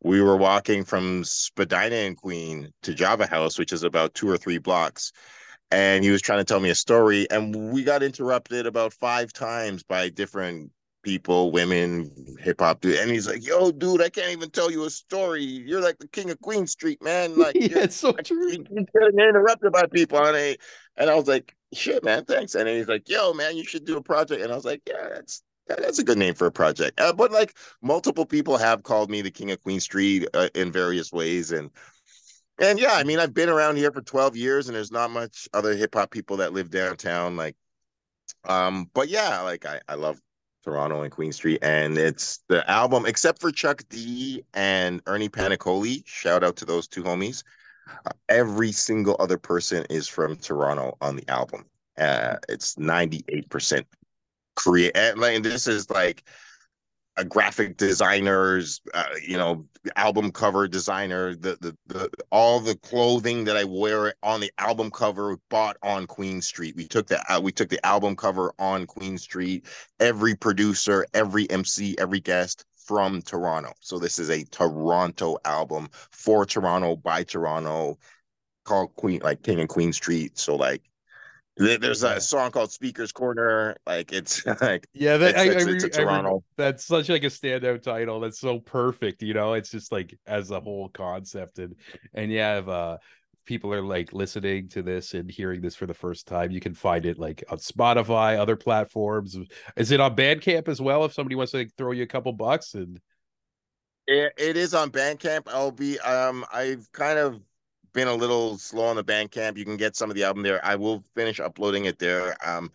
[0.04, 4.38] we were walking from Spadina and Queen to Java House, which is about two or
[4.38, 5.12] three blocks.
[5.72, 9.34] And he was trying to tell me a story, and we got interrupted about five
[9.34, 10.72] times by different
[11.06, 13.00] people, women, hip hop dude.
[13.00, 15.44] And he's like, yo, dude, I can't even tell you a story.
[15.44, 17.34] You're like the king of Queen Street, man.
[17.46, 18.52] Like yeah, it's so like, true.
[18.52, 20.18] you getting interrupted by people.
[20.18, 20.58] And I,
[20.98, 22.56] and I was like, shit, man, thanks.
[22.56, 24.42] And he's like, yo, man, you should do a project.
[24.42, 27.00] And I was like, yeah, that's that's a good name for a project.
[27.00, 30.72] Uh, but like multiple people have called me the king of Queen Street uh, in
[30.72, 31.52] various ways.
[31.52, 31.70] And
[32.58, 35.48] and yeah, I mean, I've been around here for 12 years and there's not much
[35.54, 37.36] other hip hop people that live downtown.
[37.36, 37.56] Like,
[38.46, 40.20] um, but yeah, like I, I love
[40.66, 41.60] Toronto and Queen Street.
[41.62, 46.02] And it's the album, except for Chuck D and Ernie Paniccioli.
[46.06, 47.44] Shout out to those two homies.
[47.88, 51.66] Uh, every single other person is from Toronto on the album.
[51.98, 53.86] Uh, it's 98%
[54.56, 54.98] create.
[54.98, 56.24] And like, this is like
[57.18, 63.46] a graphic designers, uh, you know, album cover designer, the, the the all the clothing
[63.46, 66.76] that I wear on the album cover bought on Queen Street.
[66.76, 69.66] We took the uh, we took the album cover on Queen Street.
[70.00, 73.74] Every producer, every MC, every guest from Toronto.
[73.80, 77.98] So this is a Toronto album for Toronto by Toronto
[78.66, 80.38] called Queen like King and Queen Street.
[80.38, 80.82] So like
[81.58, 83.78] there's a song called Speaker's Corner.
[83.86, 86.44] Like it's like yeah, that, it's, I, it's, I, it's I, Toronto.
[86.58, 88.20] that's such like a standout title.
[88.20, 89.22] That's so perfect.
[89.24, 91.76] You know, it's just like as a whole concept and
[92.14, 92.98] and yeah, if uh
[93.46, 96.74] people are like listening to this and hearing this for the first time, you can
[96.74, 99.38] find it like on Spotify, other platforms.
[99.78, 101.06] Is it on Bandcamp as well?
[101.06, 103.00] If somebody wants to like, throw you a couple bucks and
[104.08, 105.48] it, it is on Bandcamp.
[105.48, 107.40] I'll be um I've kind of
[107.96, 109.58] been a little slow on the Bandcamp.
[109.58, 110.64] You can get some of the album there.
[110.64, 112.36] I will finish uploading it there.
[112.46, 112.72] Um,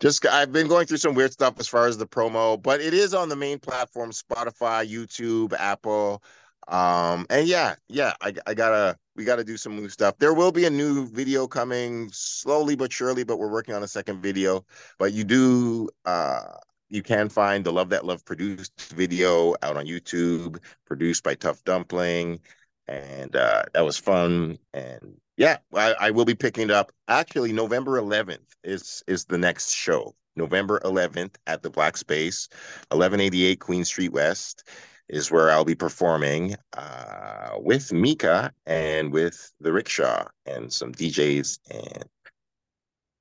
[0.00, 2.92] just I've been going through some weird stuff as far as the promo, but it
[2.92, 6.22] is on the main platform: Spotify, YouTube, Apple.
[6.68, 10.18] Um, and yeah, yeah, I, I gotta we gotta do some new stuff.
[10.18, 13.88] There will be a new video coming slowly but surely, but we're working on a
[13.88, 14.66] second video.
[14.98, 16.42] But you do uh
[16.88, 21.64] you can find the Love That Love produced video out on YouTube, produced by Tough
[21.64, 22.40] Dumpling
[22.88, 24.58] and uh, that was fun.
[24.72, 26.92] And yeah, I, I, will be picking it up.
[27.08, 30.14] Actually, November 11th is is the next show.
[30.36, 32.48] November 11th at the Black Space,
[32.90, 34.68] 1188 Queen Street West
[35.08, 41.58] is where I'll be performing uh, with Mika and with the Rickshaw and some DJs.
[41.70, 42.04] And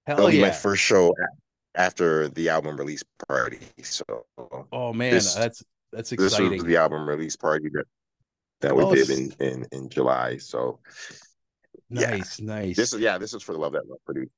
[0.08, 0.38] Hell that'll yeah.
[0.38, 1.14] be my first show
[1.76, 3.60] after the album release party.
[3.84, 4.26] So,
[4.72, 6.54] oh man, this, that's that's this exciting.
[6.54, 7.86] was the album release party that
[8.66, 10.38] that we Oh, did in, in in July.
[10.38, 10.80] So
[11.90, 12.12] yeah.
[12.12, 12.76] nice, nice.
[12.76, 14.32] this is yeah, this is for the love that love produced.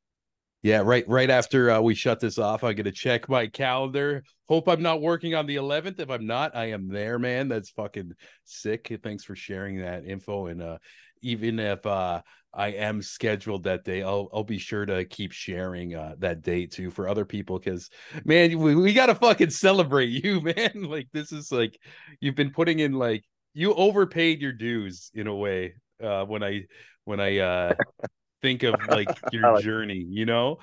[0.63, 1.07] Yeah, right.
[1.07, 4.23] Right after uh, we shut this off, I'm gonna check my calendar.
[4.49, 5.99] Hope I'm not working on the 11th.
[5.99, 7.47] If I'm not, I am there, man.
[7.47, 8.13] That's fucking
[8.43, 8.99] sick.
[9.03, 10.47] Thanks for sharing that info.
[10.47, 10.77] And uh,
[11.21, 12.21] even if uh,
[12.53, 16.71] I am scheduled that day, I'll I'll be sure to keep sharing uh, that date
[16.71, 17.59] too for other people.
[17.59, 17.89] Because
[18.25, 20.83] man, we, we gotta fucking celebrate you, man.
[20.83, 21.79] Like this is like
[22.19, 23.23] you've been putting in like
[23.57, 25.73] you overpaid your dues in a way.
[26.01, 26.65] Uh, when I
[27.05, 27.73] when I uh
[28.43, 30.57] think of like your like- journey, you know.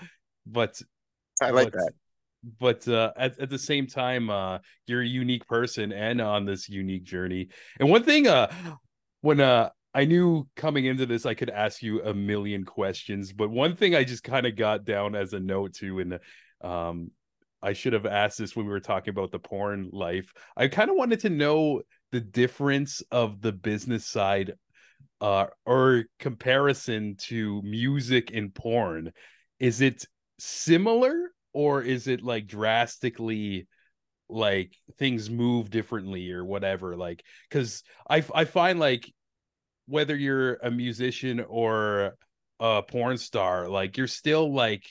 [0.47, 0.81] But
[1.43, 1.93] I like but, that.
[2.61, 6.69] But uh, at at the same time, uh, you're a unique person and on this
[6.69, 7.49] unique journey.
[7.81, 8.53] And one thing, uh,
[9.23, 13.33] when uh, I knew coming into this, I could ask you a million questions.
[13.33, 16.19] But one thing I just kind of got down as a note to, and
[16.61, 17.11] um,
[17.61, 20.33] I should have asked this when we were talking about the porn life.
[20.55, 21.81] I kind of wanted to know
[22.15, 24.53] the difference of the business side
[25.21, 29.13] uh or comparison to music and porn
[29.59, 30.05] is it
[30.39, 33.67] similar or is it like drastically
[34.29, 36.97] like things move differently or whatever?
[36.97, 39.13] Like cuz I I find like
[39.87, 42.17] whether you're a musician or
[42.61, 44.85] a porn star like you're still like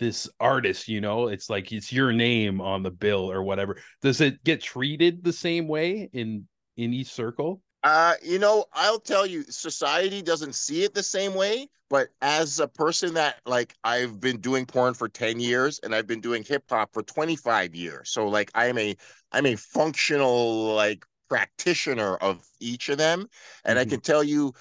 [0.00, 3.76] this artist you know it's like it's your name on the bill or whatever.
[4.02, 7.62] Does it get treated the same way in in each circle?
[7.82, 12.60] Uh you know i'll tell you society doesn't see it the same way but as
[12.60, 16.42] a person that like i've been doing porn for 10 years and i've been doing
[16.42, 18.10] hip hop for 25 years.
[18.10, 18.96] So like i'm a
[19.32, 23.26] i'm a functional like practitioner of each of them.
[23.64, 23.86] And mm-hmm.
[23.86, 24.52] i can tell you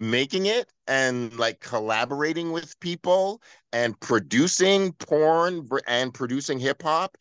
[0.00, 3.42] making it and like collaborating with people
[3.72, 7.16] and producing porn and producing hip hop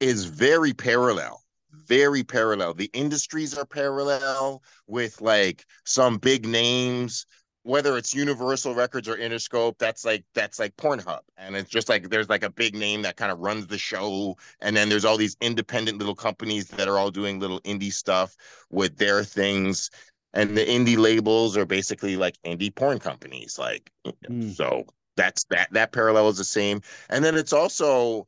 [0.00, 1.42] is very parallel
[1.72, 2.74] very parallel.
[2.74, 7.26] The industries are parallel with like some big names
[7.64, 11.20] whether it's universal records or interscope that's like that's like pornhub.
[11.36, 14.36] And it's just like there's like a big name that kind of runs the show.
[14.60, 18.36] And then there's all these independent little companies that are all doing little indie stuff
[18.70, 19.90] with their things
[20.34, 24.54] and the indie labels are basically like indie porn companies like mm.
[24.54, 24.84] so
[25.16, 26.80] that's that that parallel is the same
[27.10, 28.26] and then it's also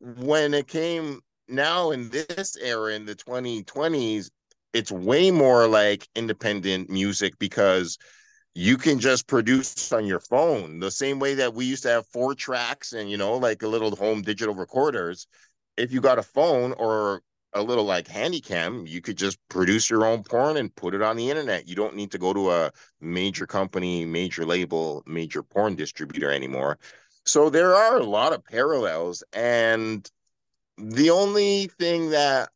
[0.00, 4.30] when it came now in this era in the 2020s
[4.72, 7.98] it's way more like independent music because
[8.54, 12.06] you can just produce on your phone the same way that we used to have
[12.06, 15.26] four tracks and you know like a little home digital recorders
[15.76, 17.20] if you got a phone or
[17.54, 21.16] a little like handycam you could just produce your own porn and put it on
[21.16, 21.68] the internet.
[21.68, 26.78] You don't need to go to a major company major label major porn distributor anymore.
[27.24, 30.08] So there are a lot of parallels and
[30.76, 32.50] the only thing that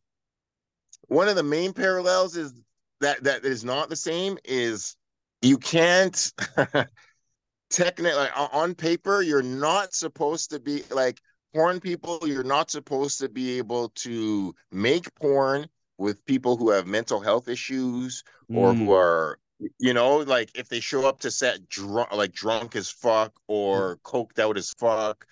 [1.07, 2.53] one of the main parallels is
[3.01, 4.97] that that is not the same is
[5.41, 6.33] you can't
[7.71, 11.21] technically like, on paper you're not supposed to be like
[11.55, 15.69] porn people, you're not supposed to be able to make porn
[15.99, 18.79] with people who have mental health issues or mm.
[18.79, 19.39] who are
[19.79, 23.97] you know like if they show up to set drunk like drunk as fuck or
[23.97, 24.03] mm.
[24.03, 25.27] coked out as fuck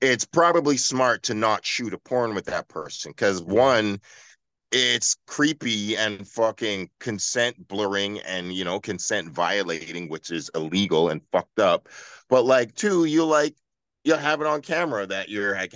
[0.00, 4.00] it's probably smart to not shoot a porn with that person because one
[4.70, 11.20] it's creepy and fucking consent blurring and you know consent violating which is illegal and
[11.32, 11.88] fucked up
[12.28, 13.54] but like two you like
[14.04, 15.74] you'll have it on camera that you're like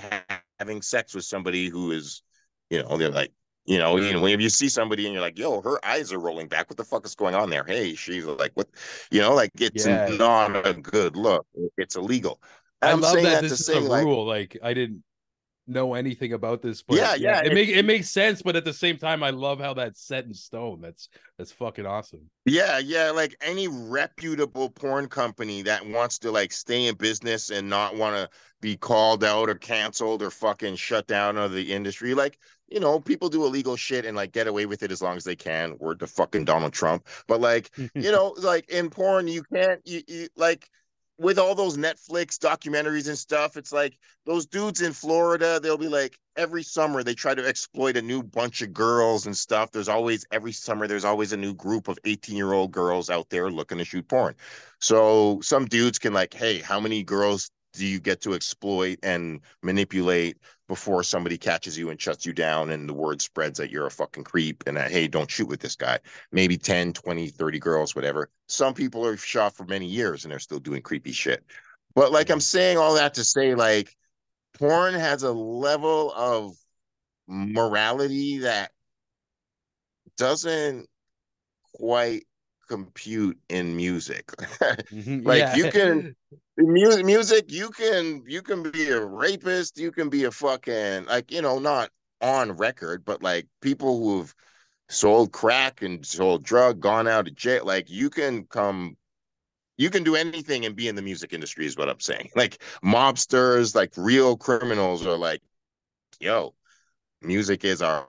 [0.58, 2.22] having sex with somebody who is,
[2.70, 3.32] you know, they're like,
[3.66, 4.06] you know, mm-hmm.
[4.06, 6.70] you know, when you see somebody and you're like, yo, her eyes are rolling back.
[6.70, 7.64] What the fuck is going on there?
[7.64, 8.68] Hey, she's like, what,
[9.10, 10.08] you know, like it's yeah.
[10.08, 11.46] not a good look.
[11.76, 12.40] It's illegal.
[12.82, 14.24] I I'm love that, that this is say, a like, rule.
[14.24, 15.02] Like I didn't
[15.66, 18.42] know anything about this, but yeah, yeah, it, makes it makes sense.
[18.42, 20.80] But at the same time, I love how that's set in stone.
[20.80, 21.08] That's
[21.38, 22.30] that's fucking awesome.
[22.44, 23.10] Yeah, yeah.
[23.10, 28.16] Like any reputable porn company that wants to like stay in business and not want
[28.16, 28.28] to
[28.60, 32.38] be called out or canceled or fucking shut down of the industry, like
[32.68, 35.24] you know, people do illegal shit and like get away with it as long as
[35.24, 35.76] they can.
[35.78, 37.06] Word to fucking Donald Trump.
[37.28, 40.68] But like, you know, like in porn, you can't you, you like
[41.18, 45.88] with all those Netflix documentaries and stuff, it's like those dudes in Florida, they'll be
[45.88, 49.70] like every summer they try to exploit a new bunch of girls and stuff.
[49.70, 53.78] There's always every summer there's always a new group of 18-year-old girls out there looking
[53.78, 54.34] to shoot porn.
[54.80, 59.40] So some dudes can like, hey, how many girls do you get to exploit and
[59.62, 63.86] manipulate before somebody catches you and shuts you down and the word spreads that you're
[63.86, 65.98] a fucking creep and that hey don't shoot with this guy.
[66.32, 68.30] Maybe 10 20 30 girls whatever.
[68.48, 71.44] Some people are shot for many years and they're still doing creepy shit.
[71.94, 73.94] But like i'm saying all that to say like
[74.58, 76.56] porn has a level of
[77.26, 78.70] morality that
[80.16, 80.88] doesn't
[81.74, 82.24] quite
[82.66, 85.26] compute in music mm-hmm.
[85.26, 85.56] like yeah.
[85.56, 86.16] you can
[86.56, 91.30] music music you can you can be a rapist you can be a fucking like
[91.30, 91.90] you know not
[92.20, 94.34] on record but like people who've
[94.88, 98.96] sold crack and sold drug gone out of jail like you can come
[99.76, 102.62] you can do anything and be in the music industry is what i'm saying like
[102.82, 105.42] mobsters like real criminals are like
[106.20, 106.54] yo
[107.20, 108.08] music is our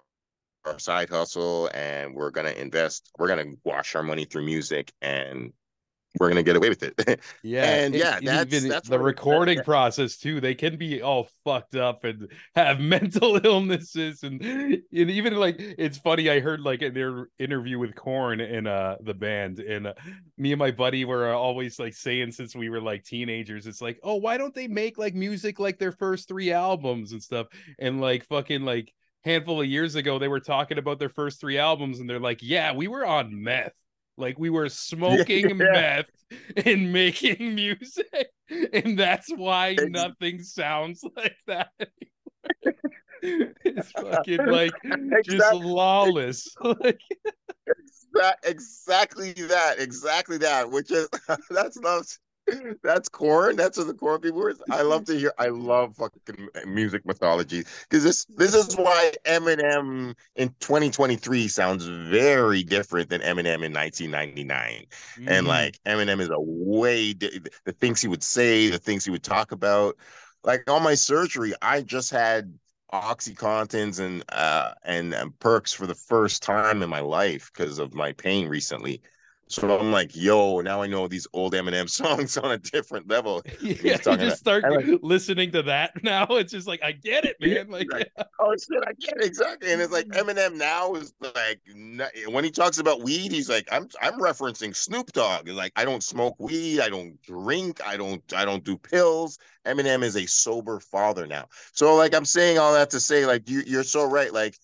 [0.67, 4.45] our side hustle and we're going to invest we're going to wash our money through
[4.45, 5.51] music and
[6.19, 7.19] we're gonna get away with it.
[7.43, 10.41] yeah, and yeah, that's, even that's the recording process too.
[10.41, 15.97] They can be all fucked up and have mental illnesses, and, and even like it's
[15.97, 16.29] funny.
[16.29, 19.93] I heard like in their interview with Korn and uh the band, and uh,
[20.37, 23.99] me and my buddy were always like saying since we were like teenagers, it's like,
[24.03, 27.47] oh, why don't they make like music like their first three albums and stuff,
[27.79, 28.93] and like fucking like
[29.23, 32.39] handful of years ago they were talking about their first three albums and they're like,
[32.41, 33.73] "Yeah, we were on meth."
[34.17, 35.55] Like we were smoking yeah.
[35.55, 38.31] meth and making music,
[38.73, 41.71] and that's why nothing sounds like that.
[43.21, 45.37] it's fucking like exactly.
[45.37, 46.55] just lawless.
[46.81, 47.01] like
[48.43, 50.69] exactly that, exactly that.
[50.69, 51.07] Which is
[51.49, 52.05] that's not
[52.83, 53.55] that's Korn.
[53.55, 54.53] That's what the Korn people were.
[54.71, 55.33] I love to hear.
[55.37, 62.63] I love fucking music mythology because this this is why Eminem in 2023 sounds very
[62.63, 64.85] different than Eminem in 1999.
[65.19, 65.27] Mm.
[65.27, 69.11] And like Eminem is a way di- the things he would say, the things he
[69.11, 69.97] would talk about.
[70.43, 72.53] Like on my surgery, I just had
[72.93, 77.93] oxycontins and uh and, and perks for the first time in my life because of
[77.93, 79.01] my pain recently
[79.49, 83.43] so I'm like, yo, now I know these old Eminem songs on a different level.
[83.67, 86.25] Yeah, you just start like, listening to that now.
[86.29, 87.69] It's just like I get it, man.
[87.69, 88.23] Like, like yeah.
[88.39, 89.71] oh shit, I get it exactly.
[89.71, 90.29] And it's like mm-hmm.
[90.29, 91.61] Eminem now is like
[92.29, 95.49] when he talks about weed, he's like, I'm I'm referencing Snoop Dogg.
[95.49, 99.37] Like, I don't smoke weed, I don't drink, I don't I don't do pills.
[99.65, 101.47] Eminem is a sober father now.
[101.73, 104.33] So like I'm saying all that to say, like you you're so right.
[104.33, 104.57] Like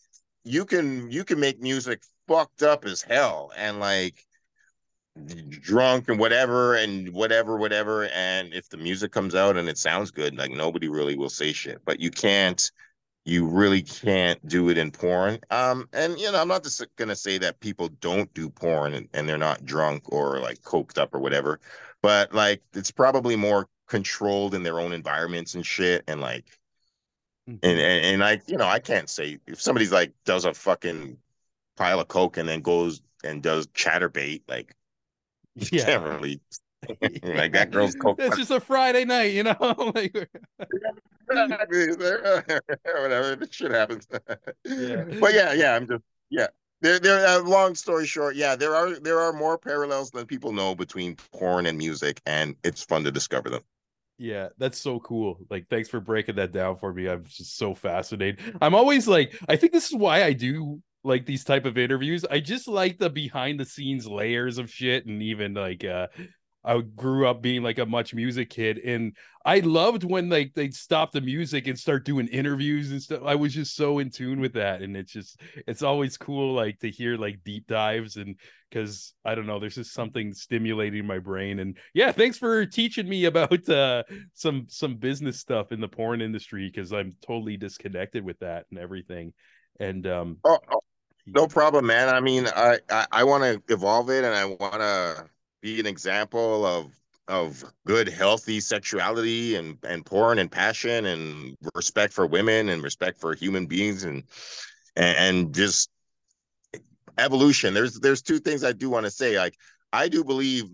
[0.44, 4.26] you can you can make music fucked up as hell and like
[5.50, 10.10] drunk and whatever and whatever whatever and if the music comes out and it sounds
[10.10, 12.72] good like nobody really will say shit but you can't
[13.24, 17.16] you really can't do it in porn um and you know i'm not just gonna
[17.16, 21.14] say that people don't do porn and, and they're not drunk or like coked up
[21.14, 21.60] or whatever
[22.02, 26.46] but like it's probably more controlled in their own environments and shit and like
[27.48, 27.60] mm-hmm.
[27.62, 31.16] and, and and like you know i can't say if somebody's like does a fucking
[31.78, 34.76] pile of coke and then goes and does Chaturbate like
[35.72, 35.98] yeah.
[37.24, 38.20] like that girl's coke.
[38.20, 39.56] It's just a Friday night, you know.
[39.96, 40.30] like
[41.28, 44.08] whatever, shit happens.
[44.66, 45.06] yeah.
[45.20, 46.48] But yeah, yeah, I'm just yeah.
[46.82, 47.26] There, there.
[47.26, 51.16] Uh, long story short, yeah, there are there are more parallels than people know between
[51.32, 53.62] porn and music, and it's fun to discover them.
[54.18, 55.40] Yeah, that's so cool.
[55.50, 57.08] Like, thanks for breaking that down for me.
[57.08, 58.58] I'm just so fascinated.
[58.62, 62.26] I'm always like, I think this is why I do like these type of interviews.
[62.30, 66.08] I just like the behind the scenes layers of shit and even like uh
[66.66, 71.12] I grew up being like a MuchMusic kid and I loved when like they'd stop
[71.12, 73.22] the music and start doing interviews and stuff.
[73.26, 74.82] I was just so in tune with that.
[74.82, 78.40] And it's just it's always cool like to hear like deep dives and
[78.70, 81.60] because I don't know, there's just something stimulating my brain.
[81.60, 86.22] And yeah, thanks for teaching me about uh some some business stuff in the porn
[86.22, 89.34] industry because I'm totally disconnected with that and everything.
[89.82, 90.80] And um oh, oh
[91.26, 92.10] no problem, man.
[92.10, 95.26] I mean, I I, I want to evolve it, and I want to
[95.62, 96.92] be an example of
[97.28, 103.20] of good, healthy sexuality and and porn and passion and respect for women and respect
[103.20, 104.24] for human beings and
[104.96, 105.90] and, just
[107.18, 107.74] evolution.
[107.74, 109.38] There's there's two things I do want to say.
[109.38, 109.58] Like
[109.92, 110.66] I do believe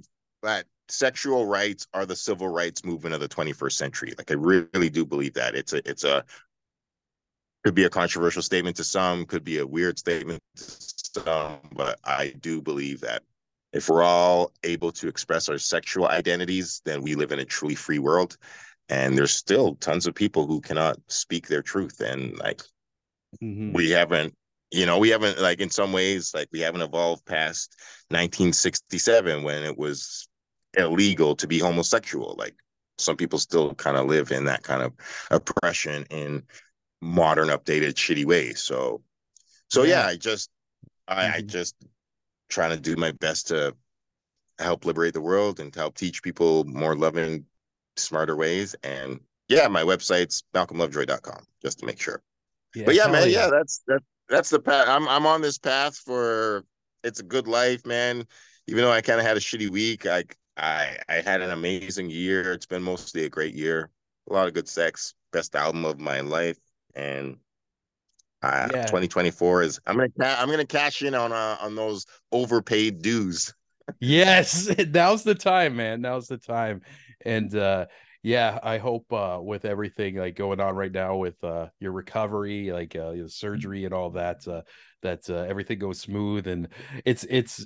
[0.41, 4.13] that sexual rights are the civil rights movement of the 21st century.
[4.17, 5.55] Like I really do believe that.
[5.55, 6.25] It's a it's a
[7.63, 10.63] could be a controversial statement to some, could be a weird statement to
[11.23, 13.23] some, but I do believe that
[13.73, 17.75] if we're all able to express our sexual identities, then we live in a truly
[17.75, 18.37] free world.
[18.89, 21.99] And there's still tons of people who cannot speak their truth.
[21.99, 22.63] And like
[23.41, 23.73] mm-hmm.
[23.73, 24.33] we haven't,
[24.71, 27.75] you know, we haven't like in some ways, like we haven't evolved past
[28.09, 30.27] 1967 when it was
[30.75, 32.35] illegal to be homosexual.
[32.39, 32.55] Like
[32.97, 34.93] some people still kind of live in that kind of
[35.29, 36.43] oppression in
[37.01, 38.61] modern, updated, shitty ways.
[38.63, 39.01] So,
[39.69, 40.49] so yeah, yeah I just,
[41.07, 41.33] I, mm-hmm.
[41.35, 41.75] I just
[42.49, 43.75] trying to do my best to
[44.57, 47.45] help liberate the world and to help teach people more loving,
[47.95, 48.75] smarter ways.
[48.83, 52.21] And yeah, my website's malcolmlovejoy.com just to make sure.
[52.75, 53.45] Yeah, but yeah, man, yeah.
[53.45, 54.87] yeah, that's that that's the path.
[54.87, 56.65] I'm I'm on this path for
[57.03, 58.25] it's a good life, man.
[58.67, 60.25] Even though I kind of had a shitty week, I
[60.55, 62.53] I I had an amazing year.
[62.53, 63.89] It's been mostly a great year.
[64.29, 65.15] A lot of good sex.
[65.31, 66.57] Best album of my life
[66.95, 67.37] and
[68.41, 68.85] uh, yeah.
[68.85, 73.53] 2024 is I'm gonna I'm gonna cash in on uh, on those overpaid dues.
[73.99, 76.01] yes, now's the time, man.
[76.01, 76.81] Now's the time,
[77.25, 77.87] and uh,
[78.23, 82.71] yeah, I hope uh, with everything like going on right now with uh, your recovery,
[82.71, 84.61] like uh, your surgery and all that, uh,
[85.01, 86.67] that uh, everything goes smooth and
[87.05, 87.65] it's it's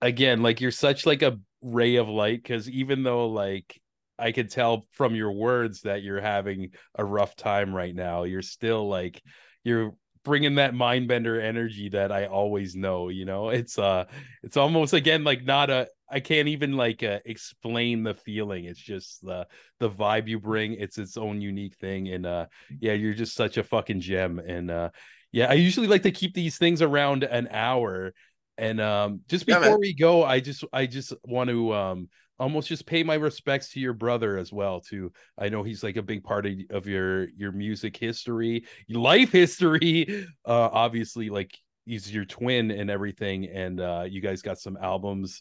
[0.00, 3.80] again like you're such like a ray of light because even though like
[4.18, 8.24] I could tell from your words that you're having a rough time right now.
[8.24, 9.22] You're still like
[9.64, 9.94] you're
[10.24, 13.48] bringing that Mindbender energy that I always know, you know.
[13.50, 14.04] It's uh
[14.42, 18.66] it's almost again like not a I can't even like uh, explain the feeling.
[18.66, 19.46] It's just the
[19.80, 20.74] the vibe you bring.
[20.74, 22.46] It's its own unique thing, and uh,
[22.78, 24.38] yeah, you're just such a fucking gem.
[24.38, 24.90] And uh,
[25.32, 28.14] yeah, I usually like to keep these things around an hour.
[28.56, 32.08] And um, just before yeah, we go, I just I just want to um
[32.38, 35.12] almost just pay my respects to your brother as well too.
[35.38, 40.26] I know he's like a big part of, of your your music history life history.
[40.46, 41.56] Uh obviously like
[41.86, 45.40] he's your twin and everything and uh you guys got some albums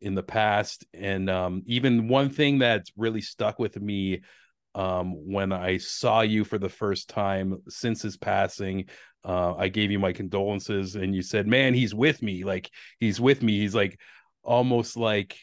[0.00, 4.20] in the past and um even one thing that really stuck with me
[4.74, 8.84] um when i saw you for the first time since his passing
[9.24, 12.70] uh i gave you my condolences and you said man he's with me like
[13.00, 13.58] he's with me.
[13.58, 13.98] He's like
[14.42, 15.36] almost like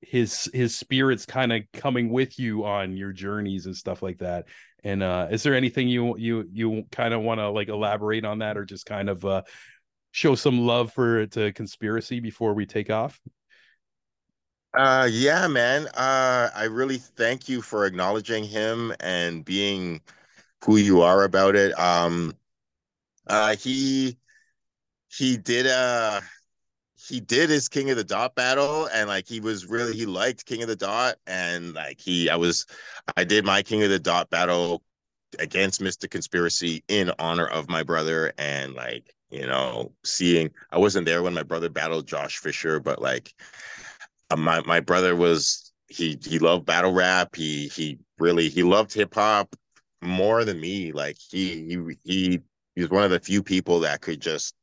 [0.00, 4.46] his his spirits kind of coming with you on your journeys and stuff like that.
[4.84, 8.38] And uh is there anything you you you kind of want to like elaborate on
[8.38, 9.42] that or just kind of uh
[10.12, 13.20] show some love for to conspiracy before we take off?
[14.74, 15.86] Uh yeah man.
[15.94, 20.00] Uh i really thank you for acknowledging him and being
[20.64, 21.78] who you are about it.
[21.78, 22.36] Um
[23.26, 24.18] uh he
[25.08, 26.20] he did uh
[27.08, 30.46] he did his King of the Dot battle and like he was really he liked
[30.46, 32.66] King of the Dot and like he I was
[33.16, 34.82] I did my King of the Dot battle
[35.38, 36.08] against Mr.
[36.08, 41.34] Conspiracy in honor of my brother and like you know seeing I wasn't there when
[41.34, 43.32] my brother battled Josh Fisher but like
[44.30, 48.92] uh, my my brother was he he loved battle rap he he really he loved
[48.92, 49.56] hip hop
[50.02, 52.40] more than me like he he he
[52.76, 54.54] he's one of the few people that could just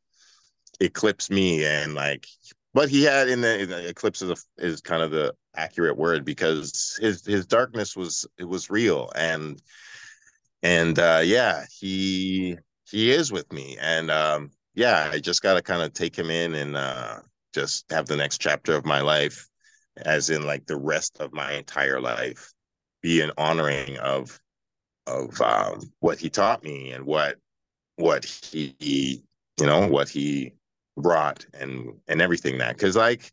[0.80, 2.28] eclipse me and like
[2.73, 6.97] but he had in the, eclipse is, a, is kind of the accurate word because
[7.01, 9.61] his his darkness was it was real and
[10.63, 12.57] and uh yeah he
[12.89, 16.30] he is with me and um yeah i just got to kind of take him
[16.30, 17.17] in and uh
[17.53, 19.47] just have the next chapter of my life
[19.97, 22.51] as in like the rest of my entire life
[23.01, 24.39] be an honoring of
[25.07, 27.38] of um what he taught me and what
[27.95, 29.23] what he
[29.57, 30.51] you know what he
[30.97, 33.31] brought and and everything that because like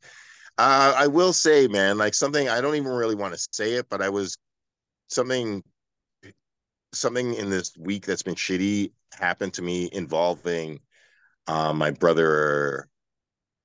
[0.58, 3.88] uh, I will say, man, like something I don't even really want to say it,
[3.88, 4.36] but I was
[5.08, 5.62] something
[6.92, 10.80] something in this week that's been shitty happened to me involving
[11.46, 12.86] uh, my brother.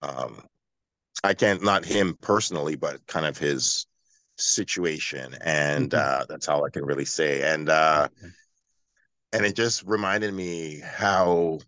[0.02, 0.42] Um,
[1.24, 3.86] I can't not him personally, but kind of his
[4.38, 6.22] situation, and mm-hmm.
[6.22, 7.42] uh, that's all I can really say.
[7.42, 8.08] And uh,
[9.34, 11.60] and it just reminded me how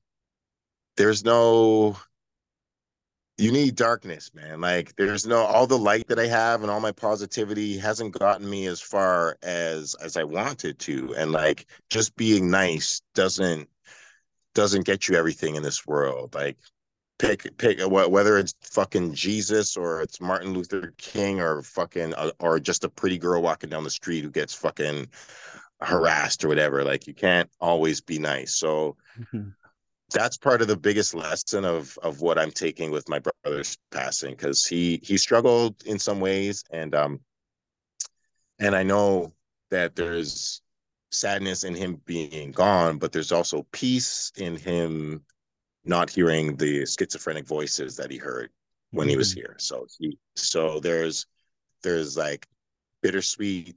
[0.95, 1.97] there's no
[3.39, 4.59] you need darkness, man.
[4.59, 8.49] Like there's no all the light that I have and all my positivity hasn't gotten
[8.49, 11.15] me as far as as I wanted to.
[11.15, 13.69] And like just being nice doesn't
[14.55, 16.35] doesn't get you everything in this world.
[16.35, 16.57] Like
[17.17, 22.59] pick pick whether it's fucking Jesus or it's Martin Luther King or fucking uh, or
[22.59, 25.07] just a pretty girl walking down the street who gets fucking
[25.81, 26.83] harassed or whatever.
[26.83, 28.55] Like you can't always be nice.
[28.55, 29.49] So mm-hmm
[30.12, 34.32] that's part of the biggest lesson of of what I'm taking with my brother's passing
[34.32, 37.20] because he he struggled in some ways and um
[38.60, 39.34] and I know
[39.72, 40.62] that there's
[41.12, 45.22] sadness in him being gone but there's also peace in him
[45.86, 48.49] not hearing the schizophrenic voices that he heard
[48.91, 49.12] when mm-hmm.
[49.12, 49.39] he was mm-hmm.
[49.39, 51.26] here so he so there's
[51.84, 52.47] there's like
[53.01, 53.76] bittersweet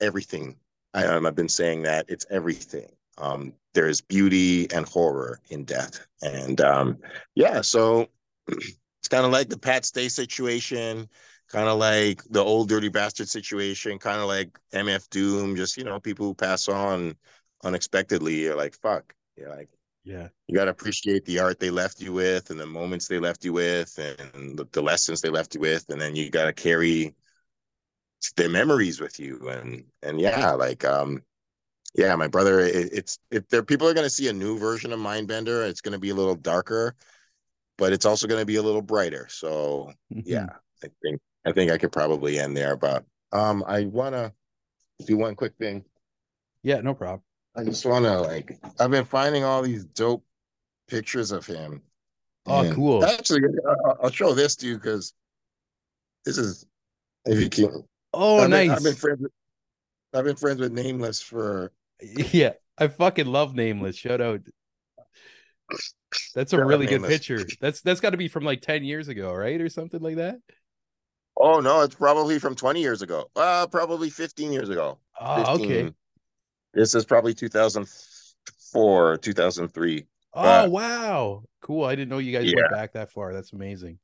[0.00, 0.56] everything
[0.94, 6.06] I, um, I've been saying that it's everything um, there's beauty and horror in death.
[6.22, 6.98] And um,
[7.34, 8.08] yeah, so
[8.48, 11.08] it's kind of like the Pat Stay situation,
[11.48, 15.84] kind of like the Ol' Dirty Bastard situation, kind of like MF Doom, just, you
[15.84, 17.16] know, people who pass on
[17.64, 18.40] unexpectedly.
[18.40, 19.14] You're like, fuck.
[19.36, 19.68] You're like,
[20.04, 20.28] yeah.
[20.48, 23.44] You got to appreciate the art they left you with and the moments they left
[23.44, 25.88] you with and the, the lessons they left you with.
[25.90, 27.14] And then you got to carry
[28.36, 29.48] their memories with you.
[29.48, 31.22] And, and yeah, like, um,
[31.94, 32.60] yeah, my brother.
[32.60, 35.80] It, it's if there people are going to see a new version of Mindbender, it's
[35.80, 36.94] going to be a little darker,
[37.78, 39.26] but it's also going to be a little brighter.
[39.28, 40.20] So mm-hmm.
[40.24, 40.46] yeah,
[40.82, 42.76] I think I think I could probably end there.
[42.76, 44.32] But um, I want to
[45.06, 45.84] do one quick thing.
[46.62, 47.22] Yeah, no problem.
[47.54, 50.24] I just want to like I've been finding all these dope
[50.88, 51.82] pictures of him.
[52.46, 53.04] Oh, cool.
[53.04, 53.42] Actually,
[54.02, 55.12] I'll show this to you because
[56.24, 56.66] this is
[57.26, 57.84] if you can.
[58.14, 58.68] Oh, I've nice.
[58.68, 59.20] Been, I've been friends.
[59.20, 59.32] With,
[60.14, 61.72] I've been friends with Nameless for
[62.32, 63.96] Yeah, I fucking love Nameless.
[63.96, 64.40] Shout out.
[66.34, 67.44] That's a really good picture.
[67.60, 70.38] That's that's got to be from like ten years ago, right, or something like that.
[71.36, 73.30] Oh no, it's probably from twenty years ago.
[73.34, 74.98] Uh probably fifteen years ago.
[75.20, 75.92] Oh, okay.
[76.74, 77.88] This is probably two thousand
[78.72, 80.06] four, two thousand three.
[80.34, 81.84] Oh uh, wow, cool!
[81.84, 82.56] I didn't know you guys yeah.
[82.56, 83.32] went back that far.
[83.32, 83.98] That's amazing.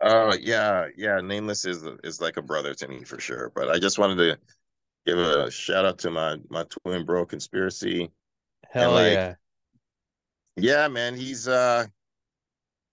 [0.00, 1.20] Oh yeah, yeah.
[1.20, 3.52] Nameless is is like a brother to me for sure.
[3.54, 4.38] But I just wanted to
[5.06, 8.10] give a shout out to my my twin bro conspiracy.
[8.70, 9.34] Hell like, yeah.
[10.56, 11.14] Yeah, man.
[11.14, 11.86] He's uh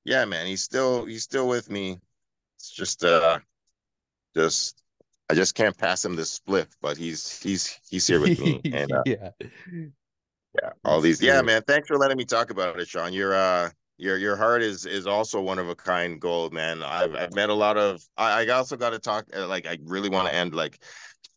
[0.05, 0.47] yeah, man.
[0.47, 1.99] He's still he's still with me.
[2.57, 3.39] It's just uh
[4.35, 4.81] just
[5.29, 8.61] I just can't pass him the split, but he's he's he's here with me.
[8.73, 9.29] And uh, yeah.
[9.41, 10.71] Yeah.
[10.83, 11.61] All these yeah, man.
[11.65, 13.13] Thanks for letting me talk about it, Sean.
[13.13, 13.69] You're uh
[14.01, 16.83] your your heart is is also one of a kind gold man.
[16.83, 19.77] I've, I've met a lot of i, I also got to talk uh, like i
[19.83, 20.79] really want to end like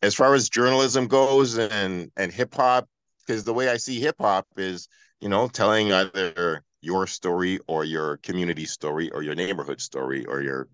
[0.01, 2.87] as far as journalism goes and and hip-hop
[3.25, 4.87] because the way i see hip-hop is
[5.21, 10.41] you know telling either your story or your community story or your neighborhood story or
[10.41, 10.67] your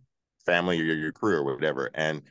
[0.45, 1.89] family or your, your career or whatever.
[1.93, 2.21] And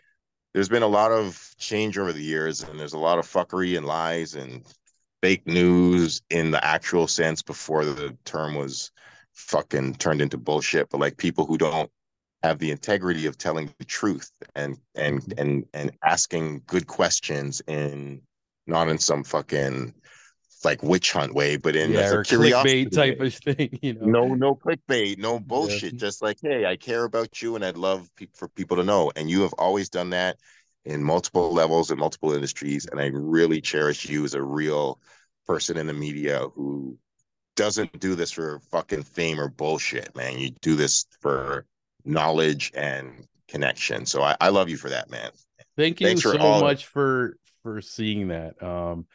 [0.52, 3.76] there's been a lot of change over the years and there's a lot of fuckery
[3.78, 4.64] and lies and
[5.22, 8.90] fake news in the actual sense before the term was
[9.40, 11.90] fucking turned into bullshit, but like people who don't
[12.42, 18.22] have the integrity of telling the truth and and and and asking good questions in
[18.66, 19.94] not in some fucking
[20.64, 23.26] like witch hunt way, but in yeah, a clickbait type way.
[23.26, 23.78] of thing.
[23.82, 25.94] You know, no, no clickbait, no bullshit.
[25.94, 25.98] Yeah.
[25.98, 29.10] Just like, hey, I care about you, and I'd love pe- for people to know.
[29.16, 30.36] And you have always done that
[30.84, 35.00] in multiple levels in multiple industries, and I really cherish you as a real
[35.46, 36.98] person in the media who
[37.60, 40.38] doesn't do this for fucking fame or bullshit, man.
[40.38, 41.66] You do this for
[42.06, 44.06] knowledge and connection.
[44.06, 45.30] So I, I love you for that, man.
[45.76, 48.60] Thank you Thanks so much for for seeing that.
[48.62, 49.06] Um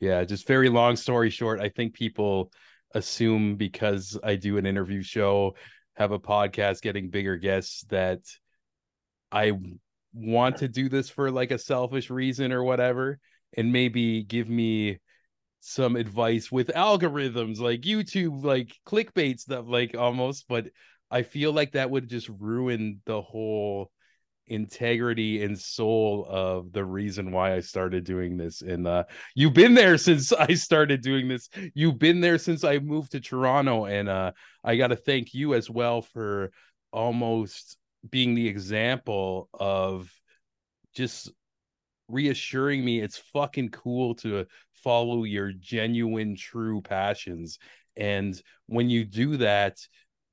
[0.00, 2.50] yeah, just very long story short, I think people
[2.94, 5.56] assume because I do an interview show,
[5.94, 8.20] have a podcast, getting bigger guests that
[9.30, 9.52] I
[10.14, 13.18] want to do this for like a selfish reason or whatever
[13.58, 15.00] and maybe give me
[15.60, 20.68] some advice with algorithms like YouTube, like clickbait stuff, like almost, but
[21.10, 23.90] I feel like that would just ruin the whole
[24.46, 28.62] integrity and soul of the reason why I started doing this.
[28.62, 29.04] And uh,
[29.34, 31.48] you've been there since I started doing this.
[31.74, 34.32] You've been there since I moved to Toronto, and uh,
[34.64, 36.50] I got to thank you as well for
[36.92, 37.76] almost
[38.08, 40.10] being the example of
[40.94, 41.30] just
[42.10, 47.58] reassuring me it's fucking cool to follow your genuine true passions.
[47.96, 49.78] And when you do that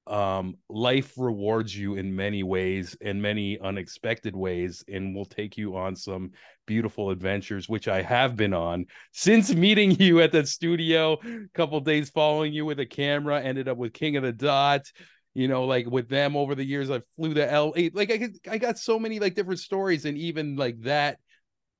[0.08, 5.76] um life rewards you in many ways in many unexpected ways and will take you
[5.76, 6.32] on some
[6.66, 11.20] beautiful adventures which i have been on since meeting you at the studio.
[11.26, 14.90] A couple days following you with a camera ended up with king of the dot
[15.34, 16.90] you know like with them over the years.
[16.90, 20.56] I flew to la like i i got so many like different stories and even
[20.56, 21.20] like that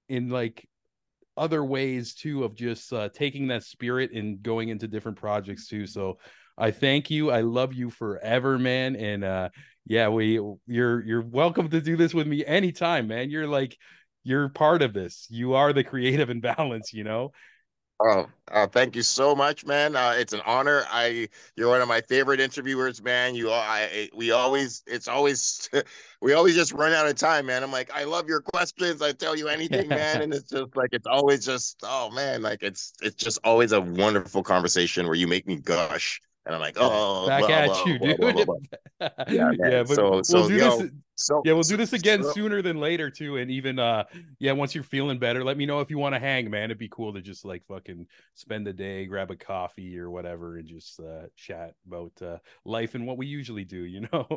[0.10, 0.68] in like
[1.36, 5.86] other ways too of just uh, taking that spirit and going into different projects too.
[5.86, 6.18] So
[6.58, 7.30] I thank you.
[7.30, 8.96] I love you forever, man.
[8.96, 9.50] And uh
[9.86, 13.30] yeah, we you're you're welcome to do this with me anytime, man.
[13.30, 13.78] You're like
[14.24, 15.28] you're part of this.
[15.30, 17.32] You are the creative imbalance, you know.
[18.00, 19.96] Oh, uh, thank you so much, man.
[19.96, 20.84] Uh, it's an honor.
[20.92, 23.34] I you're one of my favorite interviewers, man.
[23.34, 25.68] You, I, we always, it's always,
[26.22, 27.64] we always just run out of time, man.
[27.64, 29.02] I'm like, I love your questions.
[29.02, 32.62] I tell you anything, man, and it's just like it's always just, oh man, like
[32.62, 36.78] it's it's just always a wonderful conversation where you make me gush and I'm like,
[36.80, 38.48] oh, back blah, at blah, you, blah, dude.
[39.28, 40.92] yeah, yeah, but so, so, we'll do yo, this.
[41.20, 44.04] So, yeah, we'll do this again so, sooner than later too, and even uh,
[44.38, 46.66] yeah, once you're feeling better, let me know if you want to hang, man.
[46.66, 48.06] It'd be cool to just like fucking
[48.36, 52.94] spend the day, grab a coffee or whatever, and just uh, chat about uh, life
[52.94, 53.84] and what we usually do.
[53.84, 54.28] You know.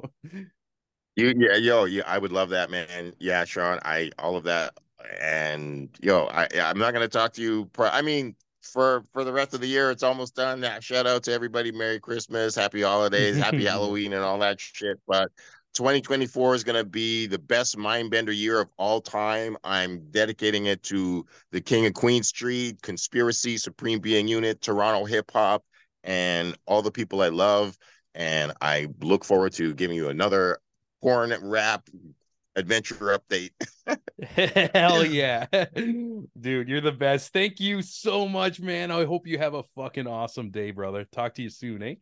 [1.16, 3.12] you yeah, yo, yeah, I would love that, man.
[3.18, 4.72] Yeah, Sean, I all of that,
[5.20, 7.66] and yo, I I'm not gonna talk to you.
[7.74, 9.90] Pro- I mean, for for the rest of the year.
[9.90, 10.64] It's almost done.
[10.80, 11.72] Shout out to everybody.
[11.72, 14.98] Merry Christmas, Happy Holidays, Happy Halloween, and all that shit.
[15.06, 15.30] But
[15.74, 19.56] 2024 is going to be the best Mindbender year of all time.
[19.64, 25.30] I'm dedicating it to the King of Queen Street, Conspiracy, Supreme Being Unit, Toronto hip
[25.32, 25.64] hop,
[26.04, 27.78] and all the people I love.
[28.14, 30.58] And I look forward to giving you another
[31.00, 31.88] porn rap
[32.56, 33.50] adventure update.
[34.74, 35.46] Hell yeah.
[35.74, 37.32] Dude, you're the best.
[37.32, 38.90] Thank you so much, man.
[38.90, 41.04] I hope you have a fucking awesome day, brother.
[41.04, 41.94] Talk to you soon, eh?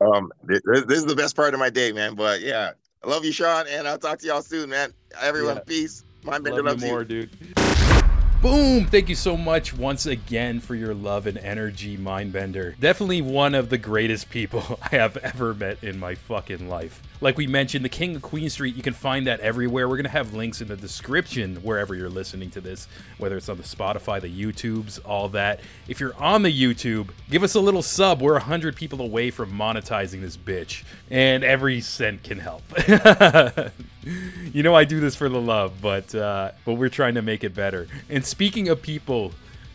[0.00, 2.14] Um, this, this is the best part of my day, man.
[2.14, 2.72] But yeah,
[3.04, 4.92] I love you, Sean, and I'll talk to y'all soon, man.
[5.20, 5.62] Everyone, yeah.
[5.66, 6.04] peace.
[6.24, 7.26] Mindbender love loves you more, you.
[7.26, 7.30] dude.
[8.42, 8.86] Boom!
[8.86, 12.78] Thank you so much once again for your love and energy, Mindbender.
[12.78, 17.02] Definitely one of the greatest people I have ever met in my fucking life.
[17.20, 19.88] Like we mentioned, the King of Queen Street, you can find that everywhere.
[19.88, 22.86] We're going to have links in the description wherever you're listening to this,
[23.18, 25.60] whether it's on the Spotify, the YouTubes, all that.
[25.88, 28.20] If you're on the YouTube, give us a little sub.
[28.20, 32.62] We're 100 people away from monetizing this bitch, and every cent can help.
[34.52, 37.42] you know I do this for the love, but uh, but we're trying to make
[37.42, 37.88] it better.
[38.08, 39.32] And speaking of people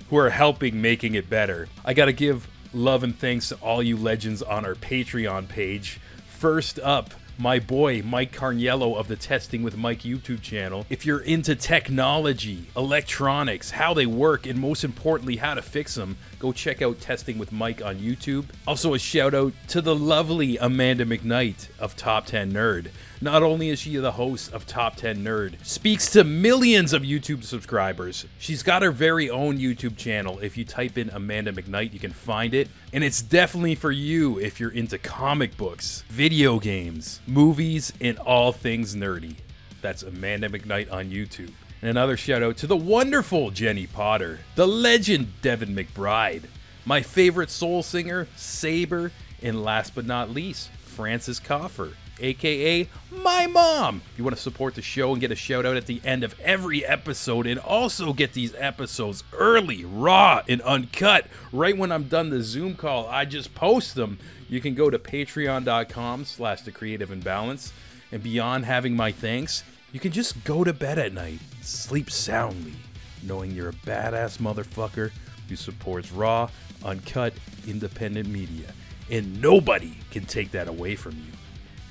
[0.09, 3.83] who are helping making it better, I got to give love and thanks to all
[3.83, 5.99] you legends on our Patreon page.
[6.27, 10.85] First up, my boy Mike Carniello of the Testing with Mike YouTube channel.
[10.89, 16.17] If you're into technology, electronics, how they work, and most importantly, how to fix them,
[16.43, 18.43] go check out Testing with Mike on YouTube.
[18.67, 22.89] Also, a shout out to the lovely Amanda McKnight of Top 10 Nerd.
[23.21, 27.45] Not only is she the host of Top 10 Nerd, speaks to millions of YouTube
[27.45, 28.25] subscribers.
[28.39, 30.39] She's got her very own YouTube channel.
[30.39, 32.67] If you type in Amanda McKnight, you can find it.
[32.91, 38.51] And it's definitely for you if you're into comic books, video games, movies, and all
[38.51, 39.37] things nerdy.
[39.81, 41.53] That's Amanda McKnight on YouTube.
[41.83, 46.43] And another shout out to the wonderful Jenny Potter, the legend Devin McBride,
[46.85, 49.11] my favorite soul singer, Saber,
[49.41, 54.01] and last but not least, Francis Coffer aka my mom.
[54.13, 56.23] If you want to support the show and get a shout out at the end
[56.23, 62.05] of every episode and also get these episodes early, raw, and uncut, right when I'm
[62.05, 64.19] done the Zoom call, I just post them.
[64.47, 67.73] You can go to patreon.com slash the creative imbalance.
[68.11, 69.63] And beyond having my thanks,
[69.93, 72.73] you can just go to bed at night, sleep soundly,
[73.21, 75.11] knowing you're a badass motherfucker
[75.47, 76.49] who supports raw,
[76.83, 77.31] uncut,
[77.67, 78.73] independent media.
[79.11, 81.31] And nobody can take that away from you.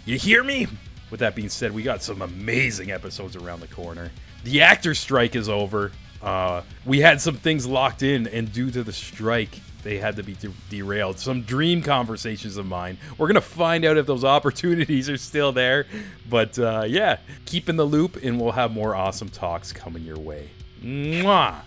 [0.05, 0.67] You hear me?
[1.11, 4.11] With that being said, we got some amazing episodes around the corner.
[4.43, 5.93] The actor strike is over.
[6.21, 10.23] Uh, we had some things locked in, and due to the strike, they had to
[10.23, 11.19] be de- derailed.
[11.19, 12.99] Some dream conversations of mine.
[13.19, 15.87] We're gonna find out if those opportunities are still there.
[16.29, 20.19] But uh, yeah, keep in the loop, and we'll have more awesome talks coming your
[20.19, 20.51] way.
[20.83, 21.63] Mwah.